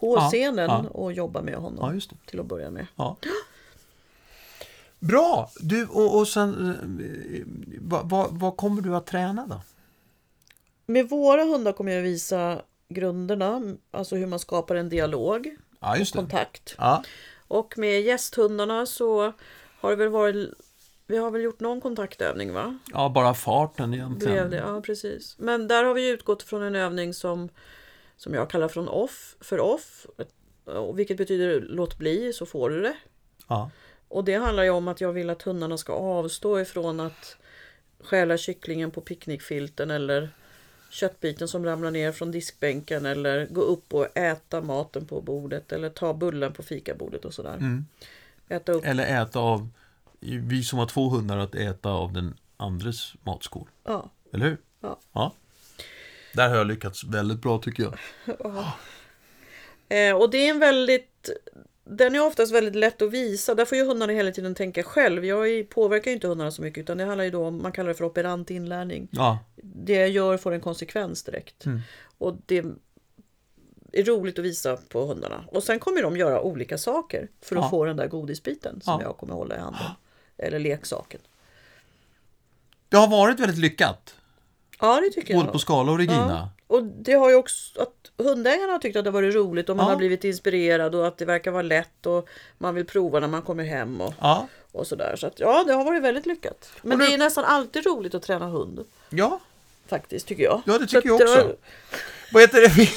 på 0.00 0.16
Ja, 0.16 0.28
scenen 0.32 0.70
ja. 0.70 0.84
och 0.90 1.12
jobba 1.12 1.42
med 1.42 1.54
honom. 1.54 2.00
Ja. 2.10 2.16
Till 2.26 2.40
att 2.40 2.46
börja 2.46 2.70
med. 2.70 2.86
Bra! 4.98 5.50
Du, 5.60 5.86
och, 5.86 6.18
och 6.18 6.28
sen, 6.28 6.70
eh, 7.00 7.42
vad, 7.80 8.10
vad, 8.10 8.38
vad 8.40 8.56
kommer 8.56 8.82
du 8.82 8.96
att 8.96 9.06
träna 9.06 9.46
då? 9.46 9.60
Med 10.86 11.08
våra 11.08 11.44
hundar 11.44 11.72
kommer 11.72 11.92
jag 11.92 12.02
visa 12.02 12.62
grunderna. 12.88 13.76
Alltså 13.90 14.16
hur 14.16 14.26
man 14.26 14.38
skapar 14.38 14.74
en 14.74 14.88
dialog. 14.88 15.56
Det. 15.80 16.12
Kontakt. 16.12 16.74
Och 17.48 17.78
med 17.78 18.00
gästhundarna 18.02 18.86
så 18.86 19.32
har 19.80 19.90
det 19.90 19.96
väl 19.96 20.08
varit... 20.08 20.50
Vi 21.06 21.16
har 21.16 21.30
väl 21.30 21.42
gjort 21.42 21.60
någon 21.60 21.80
kontaktövning 21.80 22.52
va? 22.52 22.78
ja 22.92 23.08
bara 23.08 23.34
farten 23.34 23.90
Blev 23.90 24.00
egentligen. 24.00 24.50
det, 24.50 24.56
ja 24.56 24.80
precis. 24.80 25.36
Men 25.38 25.68
där 25.68 25.84
har 25.84 25.94
vi 25.94 26.08
utgått 26.10 26.42
från 26.42 26.62
en 26.62 26.74
övning 26.74 27.14
som, 27.14 27.48
som 28.16 28.34
jag 28.34 28.50
kallar 28.50 28.68
från 28.68 28.88
off, 28.88 29.36
för 29.40 29.60
off. 29.60 30.06
Och 30.64 30.98
vilket 30.98 31.16
betyder 31.16 31.60
låt 31.60 31.98
bli 31.98 32.32
så 32.32 32.46
får 32.46 32.70
du 32.70 32.82
det. 32.82 32.96
Ja. 33.48 33.70
Och 34.08 34.24
det 34.24 34.34
handlar 34.34 34.62
ju 34.62 34.70
om 34.70 34.88
att 34.88 35.00
jag 35.00 35.12
vill 35.12 35.30
att 35.30 35.42
hundarna 35.42 35.78
ska 35.78 35.92
avstå 35.92 36.60
ifrån 36.60 37.00
att 37.00 37.36
stjäla 38.00 38.38
kycklingen 38.38 38.90
på 38.90 39.00
picknickfilten 39.00 39.90
eller 39.90 40.30
köttbiten 40.90 41.48
som 41.48 41.64
ramlar 41.64 41.90
ner 41.90 42.12
från 42.12 42.30
diskbänken 42.30 43.06
eller 43.06 43.46
gå 43.46 43.60
upp 43.60 43.94
och 43.94 44.18
äta 44.18 44.60
maten 44.60 45.06
på 45.06 45.20
bordet 45.20 45.72
eller 45.72 45.90
ta 45.90 46.14
bullen 46.14 46.52
på 46.52 46.62
fikabordet 46.62 47.24
och 47.24 47.34
sådär. 47.34 47.54
Mm. 47.54 47.86
Äta 48.48 48.72
upp. 48.72 48.84
Eller 48.84 49.22
äta 49.22 49.38
av, 49.40 49.68
vi 50.20 50.62
som 50.62 50.78
har 50.78 50.86
två 50.86 51.08
hundar, 51.08 51.38
att 51.38 51.54
äta 51.54 51.90
av 51.90 52.12
den 52.12 52.34
andres 52.56 53.14
matskål. 53.22 53.68
Ja. 53.84 54.10
Eller 54.32 54.46
hur? 54.46 54.58
Ja. 55.12 55.32
Där 56.36 56.48
har 56.48 56.56
jag 56.56 56.66
lyckats 56.66 57.04
väldigt 57.04 57.38
bra 57.42 57.58
tycker 57.58 57.82
jag. 57.82 57.98
Eh, 59.88 60.16
och 60.16 60.30
det 60.30 60.38
är 60.38 60.50
en 60.50 60.58
väldigt 60.58 61.30
den 61.84 62.14
är 62.14 62.26
oftast 62.26 62.52
väldigt 62.54 62.74
lätt 62.74 63.02
att 63.02 63.10
visa. 63.12 63.54
Där 63.54 63.64
får 63.64 63.78
ju 63.78 63.84
hundarna 63.84 64.12
hela 64.12 64.30
tiden 64.30 64.54
tänka 64.54 64.82
själv. 64.82 65.24
Jag 65.24 65.68
påverkar 65.68 66.10
ju 66.10 66.14
inte 66.14 66.26
hundarna 66.28 66.50
så 66.50 66.62
mycket 66.62 66.80
utan 66.82 66.98
det 66.98 67.04
handlar 67.04 67.24
ju 67.24 67.30
då 67.30 67.46
om, 67.46 67.62
man 67.62 67.72
kallar 67.72 67.88
det 67.88 67.94
för 67.94 68.04
operant 68.04 68.50
inlärning. 68.50 69.08
Ja, 69.10 69.38
Det 69.56 69.92
jag 69.94 70.08
gör 70.08 70.36
får 70.36 70.52
en 70.52 70.60
konsekvens 70.60 71.22
direkt. 71.22 71.64
Och 72.18 72.36
det 72.46 72.64
är 73.92 74.04
roligt 74.04 74.38
att 74.38 74.44
visa 74.44 74.76
på 74.88 75.06
hundarna. 75.06 75.44
Och 75.48 75.62
sen 75.62 75.78
kommer 75.78 76.02
de 76.02 76.16
göra 76.16 76.40
olika 76.40 76.78
saker 76.78 77.28
för 77.42 77.56
att 77.56 77.62
Ja. 77.64 77.70
få 77.70 77.84
den 77.84 77.96
där 77.96 78.08
godisbiten 78.08 78.80
som 78.80 79.00
Ja. 79.00 79.06
jag 79.08 79.16
kommer 79.16 79.34
hålla 79.34 79.56
i 79.56 79.58
handen. 79.58 79.82
Eller 80.38 80.58
leksaken. 80.58 81.20
det 82.88 82.96
har 82.96 83.08
varit 83.08 83.40
väldigt 83.40 83.58
lyckat. 83.58 84.14
Ja, 84.80 85.00
det 85.00 85.10
tycker 85.10 85.34
Både 85.34 85.46
jag. 85.46 85.52
på 85.52 85.58
Skala 85.58 85.92
och 85.92 85.98
Regina. 85.98 86.48
Och 86.66 86.82
det 86.82 87.12
har 87.12 87.30
ju 87.30 87.36
också 87.36 87.80
att 87.80 87.92
hundägarna 88.26 88.72
har 88.72 88.78
tyckt 88.78 88.96
att 88.96 89.04
det 89.04 89.10
har 89.10 89.22
varit 89.22 89.34
roligt 89.34 89.68
och 89.68 89.76
man 89.76 89.86
Ja. 89.86 89.90
har 89.90 89.96
blivit 89.96 90.24
inspirerad 90.24 90.94
och 90.94 91.06
att 91.06 91.18
det 91.18 91.24
verkar 91.24 91.50
vara 91.50 91.62
lätt 91.62 92.06
och 92.06 92.28
man 92.58 92.74
vill 92.74 92.84
prova 92.86 93.20
när 93.20 93.28
man 93.28 93.42
kommer 93.42 93.64
hem 93.64 94.00
och, 94.00 94.14
Ja. 94.20 94.48
och 94.72 94.86
sådär. 94.86 95.16
Så 95.16 95.26
att 95.26 95.40
ja, 95.40 95.64
det 95.66 95.72
har 95.72 95.84
varit 95.84 96.02
väldigt 96.02 96.26
lyckat. 96.26 96.70
Men 96.82 96.98
nu- 96.98 97.06
det 97.06 97.14
är 97.14 97.18
nästan 97.18 97.44
alltid 97.44 97.86
roligt 97.86 98.14
att 98.14 98.22
träna 98.22 98.46
hund 98.46 98.84
Ja, 99.10 99.40
faktiskt 99.88 100.26
tycker 100.26 100.42
jag. 100.42 100.62
Ja, 100.66 100.78
det 100.78 100.86
tycker 100.86 101.08
jag 101.08 101.20
också. 101.22 101.34
var- 101.34 101.56
vad 102.32 102.42
heter 102.42 102.60
det? 102.60 102.70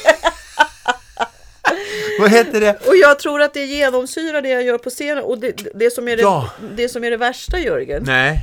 vad 2.20 2.32
heter 2.32 2.62
det? 2.62 2.88
Och 2.88 2.96
jag 2.96 3.20
tror 3.20 3.42
att 3.42 3.54
det 3.54 3.66
genomsyrar 3.66 4.42
det 4.42 4.50
jag 4.50 4.64
gör 4.64 4.78
på 4.78 4.90
scenen. 4.90 5.24
Och 5.24 5.38
det, 5.38 5.52
det, 5.76 5.92
som, 5.94 6.08
är 6.08 6.16
det, 6.18 6.22
Ja. 6.22 6.50
det 6.76 6.90
som 6.90 7.04
är 7.04 7.12
det 7.12 7.18
värsta 7.18 7.60
Jörgen, 7.60 8.04
Nej. 8.06 8.38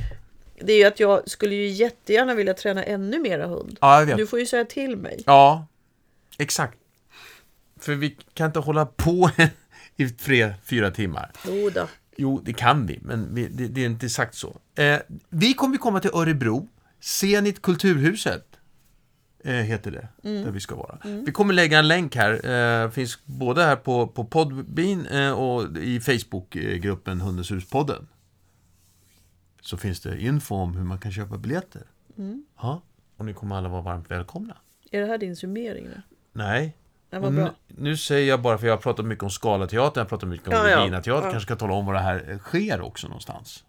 Det 0.61 0.73
är 0.73 0.77
ju 0.77 0.83
att 0.83 0.99
jag 0.99 1.29
skulle 1.29 1.55
ju 1.55 1.67
jättegärna 1.67 2.33
vilja 2.33 2.53
träna 2.53 2.83
ännu 2.83 3.19
mera 3.19 3.47
hund. 3.47 3.77
Ja, 3.81 3.99
jag 3.99 4.05
vet. 4.05 4.17
Du 4.17 4.27
får 4.27 4.39
ju 4.39 4.45
säga 4.45 4.65
till 4.65 4.97
mig. 4.97 5.23
Ja, 5.25 5.67
exakt. 6.37 6.77
För 7.79 7.95
vi 7.95 8.17
kan 8.33 8.45
inte 8.45 8.59
hålla 8.59 8.85
på 8.85 9.31
i 9.95 10.09
tre, 10.09 10.53
fyra 10.63 10.91
timmar. 10.91 11.31
Jo 11.47 11.69
då. 11.69 11.87
Jo, 12.17 12.41
det 12.45 12.53
kan 12.53 12.85
vi, 12.85 12.99
men 13.01 13.35
vi, 13.35 13.47
det, 13.47 13.67
det 13.67 13.81
är 13.81 13.85
inte 13.85 14.09
sagt 14.09 14.35
så. 14.35 14.55
Eh, 14.75 14.99
vi 15.29 15.53
kommer 15.53 15.77
komma 15.77 15.99
till 15.99 16.11
Örebro. 16.13 16.67
Zenit 16.99 17.61
Kulturhuset 17.61 18.45
eh, 19.43 19.53
heter 19.53 19.91
det, 19.91 20.07
där 20.21 20.51
vi 20.51 20.59
ska 20.59 20.75
vara. 20.75 20.97
Vi 21.25 21.31
kommer 21.31 21.53
lägga 21.53 21.79
en 21.79 21.87
länk 21.87 22.15
här. 22.15 22.49
Eh, 22.83 22.89
finns 22.89 23.19
både 23.25 23.63
här 23.63 23.75
på, 23.75 24.07
på 24.07 24.25
Podbean 24.25 25.05
eh, 25.05 25.31
och 25.31 25.77
i 25.77 25.99
Facebookgruppen 25.99 27.21
Hundens 27.21 27.51
hus-podden. 27.51 28.07
Så 29.67 29.77
finns 29.77 29.99
det 30.01 30.21
info 30.21 30.55
om 30.55 30.73
hur 30.77 30.83
man 30.83 30.97
kan 30.99 31.11
köpa 31.11 31.37
biljetter. 31.37 31.81
Ja, 32.61 32.81
och 33.17 33.25
ni 33.25 33.33
kommer 33.33 33.55
alla 33.55 33.69
vara 33.69 33.81
varmt 33.81 34.11
välkomna. 34.11 34.57
Är 34.91 35.01
det 35.01 35.07
här 35.07 35.17
din 35.17 35.35
summering? 35.35 35.83
nu? 35.85 36.01
Nej, 36.33 36.75
var 37.09 37.31
bra. 37.31 37.53
nu, 37.67 37.97
säger 37.97 38.29
jag 38.29 38.41
bara, 38.41 38.57
för 38.57 38.67
jag 38.67 38.73
har 38.73 38.81
pratat 38.81 39.05
mycket 39.05 39.23
om 39.23 39.29
Scalateatern, 39.29 39.91
jag 39.99 40.05
har 40.05 40.09
pratat 40.09 40.29
mycket 40.29 40.47
om 40.47 40.53
Ja, 40.53 40.69
ja. 40.69 40.77
Regina 40.79 41.01
Ja. 41.05 41.21
kanske 41.21 41.39
ska 41.39 41.55
tala 41.55 41.73
om 41.73 41.85
var 41.85 41.93
det 41.93 41.99
här 41.99 42.25
eh, 42.31 42.37
sker 42.37 42.81
också 42.81 43.07
någonstans. 43.07 43.63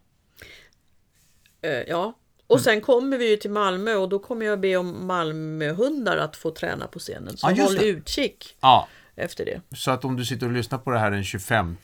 Eh, 1.63 1.71
ja. 1.71 2.13
Och 2.47 2.61
sen 2.61 2.81
kommer 2.81 3.19
vi 3.19 3.31
ju 3.31 3.37
till 3.37 3.51
Malmö 3.51 3.95
och 3.95 4.09
då 4.09 4.19
kommer 4.19 4.47
jag 4.47 4.61
be 4.61 4.77
om 4.77 5.07
Malmöhundar 5.07 6.17
att 6.17 6.37
få 6.37 6.51
träna 6.51 6.87
på 6.87 6.99
scenen. 6.99 7.37
Så 7.37 7.51
Ja, 7.57 7.65
håll 7.65 7.75
det. 7.75 7.85
utkik 7.87 8.57
Ja, 8.61 8.89
efter 9.15 9.45
det. 9.45 9.61
så 9.77 9.91
att 9.91 10.05
om 10.05 10.17
du 10.17 10.25
sitter 10.25 10.47
och 10.47 10.53
lyssnar 10.53 10.79
på 10.79 10.91
det 10.91 10.99
här 10.99 11.11
den 11.11 11.25
25 11.25 11.77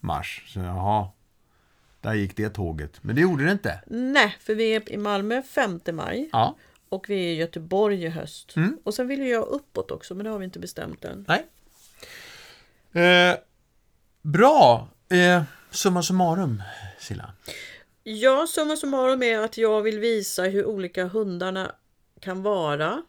mars, 0.00 0.44
så 0.46 0.60
jaha, 0.60 1.08
där 2.00 2.14
gick 2.14 2.36
det 2.36 2.50
tåget. 2.50 2.98
Men 3.00 3.14
det 3.16 3.22
gjorde 3.22 3.44
det 3.44 3.52
inte. 3.52 3.80
Nej, 3.86 4.36
för 4.40 4.54
vi 4.54 4.74
är 4.74 4.92
i 4.92 4.96
Malmö 4.96 5.42
5 5.42 5.80
maj 5.92 6.28
Ja, 6.32 6.56
och 6.88 7.10
vi 7.10 7.14
är 7.14 7.32
i 7.32 7.36
Göteborg 7.36 8.04
i 8.04 8.08
höst. 8.08 8.56
Mm. 8.56 8.78
Och 8.84 8.94
sen 8.94 9.08
vill 9.08 9.28
jag 9.28 9.46
uppåt 9.46 9.90
också, 9.90 10.14
men 10.14 10.24
det 10.24 10.30
har 10.30 10.38
vi 10.38 10.44
inte 10.44 10.58
bestämt 10.58 11.04
än. 11.04 11.24
nej. 11.28 11.46
Eh, 12.92 13.36
bra! 14.22 14.88
Eh, 15.08 15.42
summa 15.70 16.02
summarum, 16.02 16.62
Silla. 16.98 17.32
Ja, 18.02 18.46
summa 18.48 18.76
summarum 18.76 19.22
är 19.22 19.38
att 19.38 19.58
jag 19.58 19.82
vill 19.82 19.98
visa 19.98 20.42
hur 20.42 20.66
olika 20.66 21.04
hundarna 21.06 21.72
kan 22.20 22.42
vara 22.42 23.02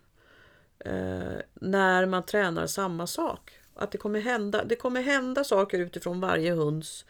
eh, 0.86 1.39
när 1.54 2.06
man 2.06 2.25
tränar 2.25 2.67
samma 2.67 3.08
sak. 3.08 3.52
Att 3.75 3.91
det 3.91 3.97
kommer, 3.97 4.19
hända, 4.19 4.63
det 4.63 4.75
kommer 4.75 5.02
hända 5.02 5.43
saker 5.43 5.80
utifrån 5.80 6.19
varje 6.19 6.52
hunds 6.52 7.06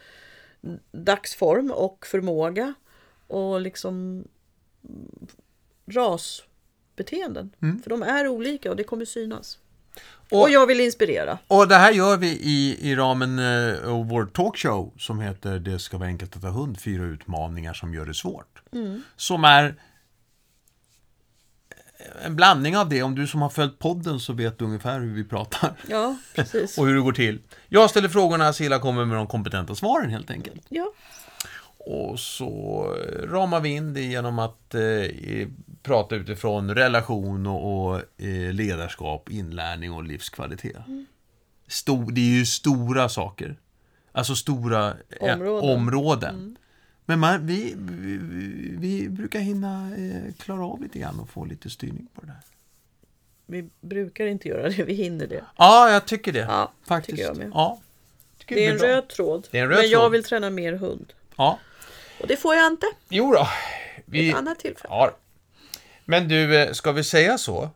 dagsform 0.92 1.72
och 1.72 2.06
förmåga 2.06 2.74
och 3.28 3.62
liksom 3.62 4.24
mm, 4.90 5.28
rasbeteenden. 5.92 7.52
För 7.84 7.90
de 7.90 8.04
är 8.04 8.28
olika 8.28 8.70
och 8.70 8.76
det 8.76 8.84
kommer 8.84 9.06
synas. 9.06 9.58
Och, 10.32 10.42
Och- 10.42 10.50
jag 10.50 10.68
vill 10.68 10.80
inspirera. 10.80 11.38
Och 11.48 11.68
det 11.68 11.76
här 11.76 11.92
gör 11.92 12.18
vi 12.18 12.28
i, 12.28 12.78
i 12.92 12.96
ramen 12.96 13.40
eh, 13.40 13.90
av 13.94 14.08
vår 14.10 14.26
talkshow 14.26 14.94
som 14.98 15.20
heter 15.20 15.60
Det 15.60 15.80
ska 15.80 15.98
vara 15.98 16.08
enkelt 16.10 16.36
att 16.36 16.44
ha 16.44 16.50
hund, 16.50 16.80
fyra 16.80 17.04
utmaningar 17.04 17.74
som 17.74 17.94
gör 17.94 18.06
det 18.06 18.14
svårt. 18.14 18.62
Som 19.16 19.44
är 19.44 19.76
en 22.26 22.36
blandning 22.36 22.78
av 22.78 22.90
det. 22.90 23.04
Om 23.04 23.16
du 23.16 23.28
som 23.28 23.42
har 23.42 23.50
följt 23.50 23.80
podden 23.80 24.20
så 24.20 24.34
vet 24.34 24.60
du 24.60 24.66
ungefär 24.66 25.00
hur 25.00 25.14
vi 25.14 25.24
pratar 25.24 25.74
Ja, 25.88 26.18
precis. 26.36 26.78
och 26.78 26.88
hur 26.88 26.96
det 26.96 27.02
går 27.02 27.12
till. 27.12 27.40
Jag 27.70 27.90
ställer 27.90 28.10
frågorna, 28.10 28.54
Silla 28.54 28.80
kommer 28.80 29.06
med 29.06 29.18
de 29.18 29.28
kompetenta 29.28 29.76
svaren 29.76 30.10
helt 30.10 30.32
enkelt. 30.32 30.62
Ja, 30.70 30.92
Och 31.78 32.20
så 32.20 32.84
ramar 33.24 33.60
vi 33.60 33.70
in 33.70 33.94
det 33.94 34.02
genom 34.02 34.40
att 34.40 34.76
eh, 34.76 34.82
prata 35.84 36.16
utifrån 36.16 36.76
relation 36.76 37.48
och, 37.48 37.86
och 37.90 37.96
eh, 38.18 38.54
ledarskap, 38.54 39.30
inlärning 39.32 39.92
och 39.94 40.04
livskvalitet. 40.04 40.78
Stor, 41.68 42.12
det 42.12 42.22
är 42.22 42.38
ju 42.40 42.46
stora 42.46 43.10
saker. 43.10 43.60
Alltså 44.12 44.36
stora 44.36 44.88
eh, 45.22 45.34
Områden. 45.34 45.70
områden. 45.70 46.58
Men 47.10 47.20
man, 47.20 47.46
vi, 47.46 47.76
vi, 47.78 48.18
vi, 48.78 49.10
brukar 49.10 49.40
hinna 49.40 49.92
eh, 49.98 50.34
klara 50.34 50.66
av 50.66 50.82
lite 50.82 51.00
grann 51.00 51.20
och 51.20 51.30
få 51.30 51.46
lite 51.46 51.70
styrning 51.70 52.08
på 52.14 52.22
det 52.22 52.28
där. 52.28 52.40
vi 53.46 53.70
brukar 53.82 54.26
inte 54.26 54.48
göra 54.48 54.70
det, 54.70 54.84
vi 54.84 54.94
hinner 54.94 55.28
det. 55.28 55.44
Ja, 55.58 55.92
jag 55.92 56.06
tycker 56.06 56.34
det. 56.34 56.40
Ja, 56.40 56.72
faktiskt. 56.88 57.18
tycker 57.18 57.28
jag 57.30 57.38
med. 57.38 57.52
Ja, 57.54 57.80
tycker 58.38 58.56
Det 58.56 58.66
är 58.66 58.72
en 58.72 58.78
bra. 58.78 58.88
röd 58.88 59.08
tråd. 59.08 59.48
Det 59.52 59.60
är 59.60 59.64
en 59.64 59.70
röd 59.70 59.78
men 59.78 59.90
jag 59.90 60.02
tråd. 60.02 60.12
vill 60.12 60.24
träna 60.24 60.50
mer 60.50 60.74
hund. 60.74 61.14
Ja. 61.38 61.60
Och 62.22 62.28
det 62.28 62.38
får 62.38 62.56
jag 62.56 62.68
inte. 62.68 62.86
Jo 63.10 63.32
då. 63.32 63.48
Vi, 64.06 64.30
Ett 64.30 64.36
annat 64.36 64.60
tillfälle. 64.60 64.94
Ja. 64.94 65.18
Men 66.06 66.28
du, 66.28 66.58
eh, 66.58 66.72
ska 66.72 66.92
vi 66.92 67.04
säga 67.04 67.38
så? 67.38 67.70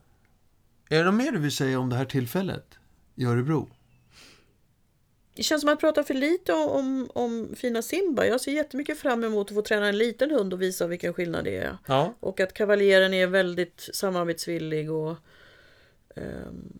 Är 0.89 0.98
det 0.98 1.04
något 1.04 1.13
mer 1.13 1.32
du 1.32 1.39
vill 1.39 1.56
säga 1.56 1.80
om 1.80 1.89
det 1.89 1.96
här 1.96 2.06
tillfället 2.06 2.65
i 3.15 3.26
Örebro? 3.26 3.69
Det 5.36 5.43
känns 5.43 5.62
som 5.62 5.69
att 5.69 5.72
jag 5.72 5.80
pratar 5.80 6.04
för 6.04 6.13
lite 6.13 6.54
om, 6.54 7.10
om, 7.13 7.50
fina 7.56 7.82
Simba. 7.82 8.26
Jag 8.26 8.41
ser 8.41 8.52
jättemycket 8.52 9.00
fram 9.00 9.24
emot 9.24 9.48
att 9.48 9.56
få 9.56 9.62
träna 9.62 9.88
en 9.88 9.98
liten 9.98 10.32
hund 10.32 10.54
och 10.54 10.62
visa 10.62 10.88
vilken 10.88 11.13
skillnad 11.13 11.43
det 11.43 11.58
är. 11.58 11.78
Ja. 11.86 12.13
Och 12.19 12.39
att 12.39 12.54
kavaljeren 12.54 13.13
är 13.13 13.28
väldigt 13.28 13.89
samarbetsvillig 13.93 14.91
och 14.91 15.15
ehm, 16.15 16.80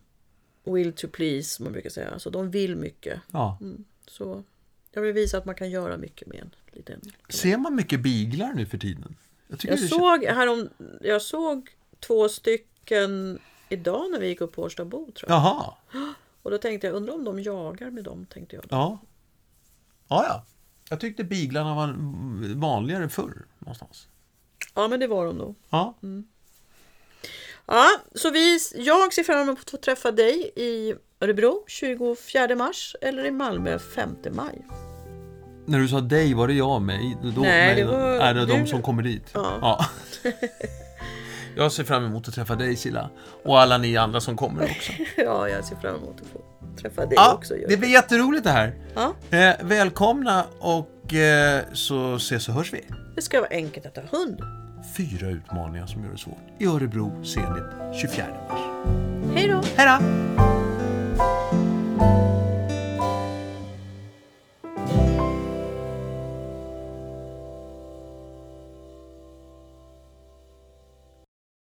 will 0.64 0.94
to 0.94 1.08
please, 1.08 1.50
som 1.50 1.64
man 1.64 1.74
brukar 1.74 1.90
säga. 1.90 2.20
Så 2.20 2.30
de 2.30 2.52
vill 2.52 2.76
mycket. 2.76 3.20
ja. 3.32 3.60
Så 4.08 4.44
jag 4.92 5.02
vill 5.02 5.14
visa 5.14 5.38
att 5.38 5.46
man 5.46 5.56
kan 5.56 5.70
göra 5.70 5.98
mycket 5.98 6.28
med 6.28 6.40
en 6.40 6.56
liten 6.72 7.02
Ser 7.30 7.58
man 7.58 7.76
mycket 7.76 8.00
biglar 8.00 8.54
nu 8.54 8.66
för 8.66 8.78
tiden? 8.78 9.16
Jag, 9.48 9.60
Jag 9.62 9.80
såg, 9.80 10.24
härom, 10.24 10.70
jag 11.02 11.22
såg 11.22 11.70
två 12.00 12.30
stycken 12.30 13.40
idag 13.70 14.12
när 14.12 14.20
vi 14.20 14.28
gick 14.28 14.42
upp 14.42 14.52
på 14.52 14.62
Årstabo 14.62 15.12
tror 15.12 15.32
jag. 15.32 15.38
Jaha. 15.38 15.74
Och 16.44 16.52
då 16.52 16.58
tänkte 16.58 16.88
jag, 16.88 16.96
undrar 16.96 17.14
om 17.14 17.24
de 17.24 17.40
jagar 17.40 17.90
med 17.90 18.04
dem, 18.04 18.26
tänkte 18.26 18.56
jag. 18.56 18.66
Ja. 18.70 19.00
Ja, 20.08 20.26
ja. 20.28 20.46
Jag 20.90 21.00
tyckte 21.00 21.24
biglarna 21.24 21.76
var 21.76 21.96
vanligare 22.56 23.10
förr 23.10 23.46
någonstans. 23.60 24.08
Ja, 24.74 24.88
men 24.88 25.00
det 25.00 25.08
var 25.08 25.26
de 25.26 25.38
nog. 25.38 25.56
Ja. 25.70 25.94
Ja, 27.66 27.88
så 28.16 28.30
vi, 28.30 28.60
jag 28.76 29.14
ser 29.14 29.24
fram 29.24 29.42
emot 29.42 29.60
att 29.60 29.70
få 29.70 29.78
träffa 29.78 30.12
dig 30.12 30.52
i 30.56 30.94
Örebro 31.20 31.64
24 31.68 32.56
mars 32.56 32.96
eller 33.02 33.26
i 33.26 33.32
Malmö 33.32 33.80
5 33.80 34.16
maj. 34.32 34.66
När 35.66 35.80
du 35.80 35.88
sa 35.88 36.02
dig, 36.02 36.34
var 36.34 36.48
det 36.48 36.54
jag 36.54 36.82
med? 36.82 37.18
Då, 37.36 37.42
Nej, 37.42 37.76
det 37.76 37.86
var 37.86 38.00
Är 38.00 38.34
det 38.34 38.46
de 38.46 38.60
du. 38.62 38.68
som 38.68 38.82
kommer 38.82 39.04
dit? 39.04 39.32
Ja. 39.34 39.86
jag 41.56 41.72
ser 41.72 41.84
fram 41.84 42.06
emot 42.06 42.28
att 42.28 42.34
träffa 42.34 42.56
dig 42.56 42.76
Silla. 42.76 43.10
Och 43.44 43.60
alla 43.62 43.78
ni 43.78 43.98
andra 43.98 44.22
som 44.22 44.38
kommer 44.38 44.64
också. 44.64 44.92
Ja, 45.18 45.50
jag 45.50 45.66
ser 45.66 45.76
fram 45.76 45.96
emot 45.96 46.16
att 46.22 46.28
få 46.28 46.42
träffa 46.82 47.02
dig 47.06 47.14
Ja, 47.16 47.34
också. 47.34 47.54
det 47.54 47.60
Jörgen. 47.62 47.80
blir 47.80 47.90
jätteroligt 47.90 48.44
det 48.44 48.52
här. 48.52 48.74
Ja, 48.96 49.14
Eh, 49.38 49.54
välkomna 49.62 50.44
och 50.60 51.14
eh, 51.14 51.62
så 51.74 52.16
ses 52.16 52.48
och 52.50 52.54
hörs 52.56 52.74
vi. 52.74 52.82
det 53.16 53.22
ska 53.22 53.40
vara 53.40 53.50
enkelt 53.52 53.86
att 53.86 53.98
ha 53.98 54.04
hund. 54.20 54.42
Fyra 54.98 55.28
utmaningar 55.30 55.86
som 55.86 56.04
gör 56.04 56.12
det 56.12 56.18
svårt. 56.18 56.38
I 56.60 56.66
Örebro 56.66 57.24
senigt 57.24 58.00
24 58.02 58.26
mars. 58.50 58.60
Hej 59.36 59.48
då! 59.48 59.62
Hej 59.76 60.00
då! 60.38 60.53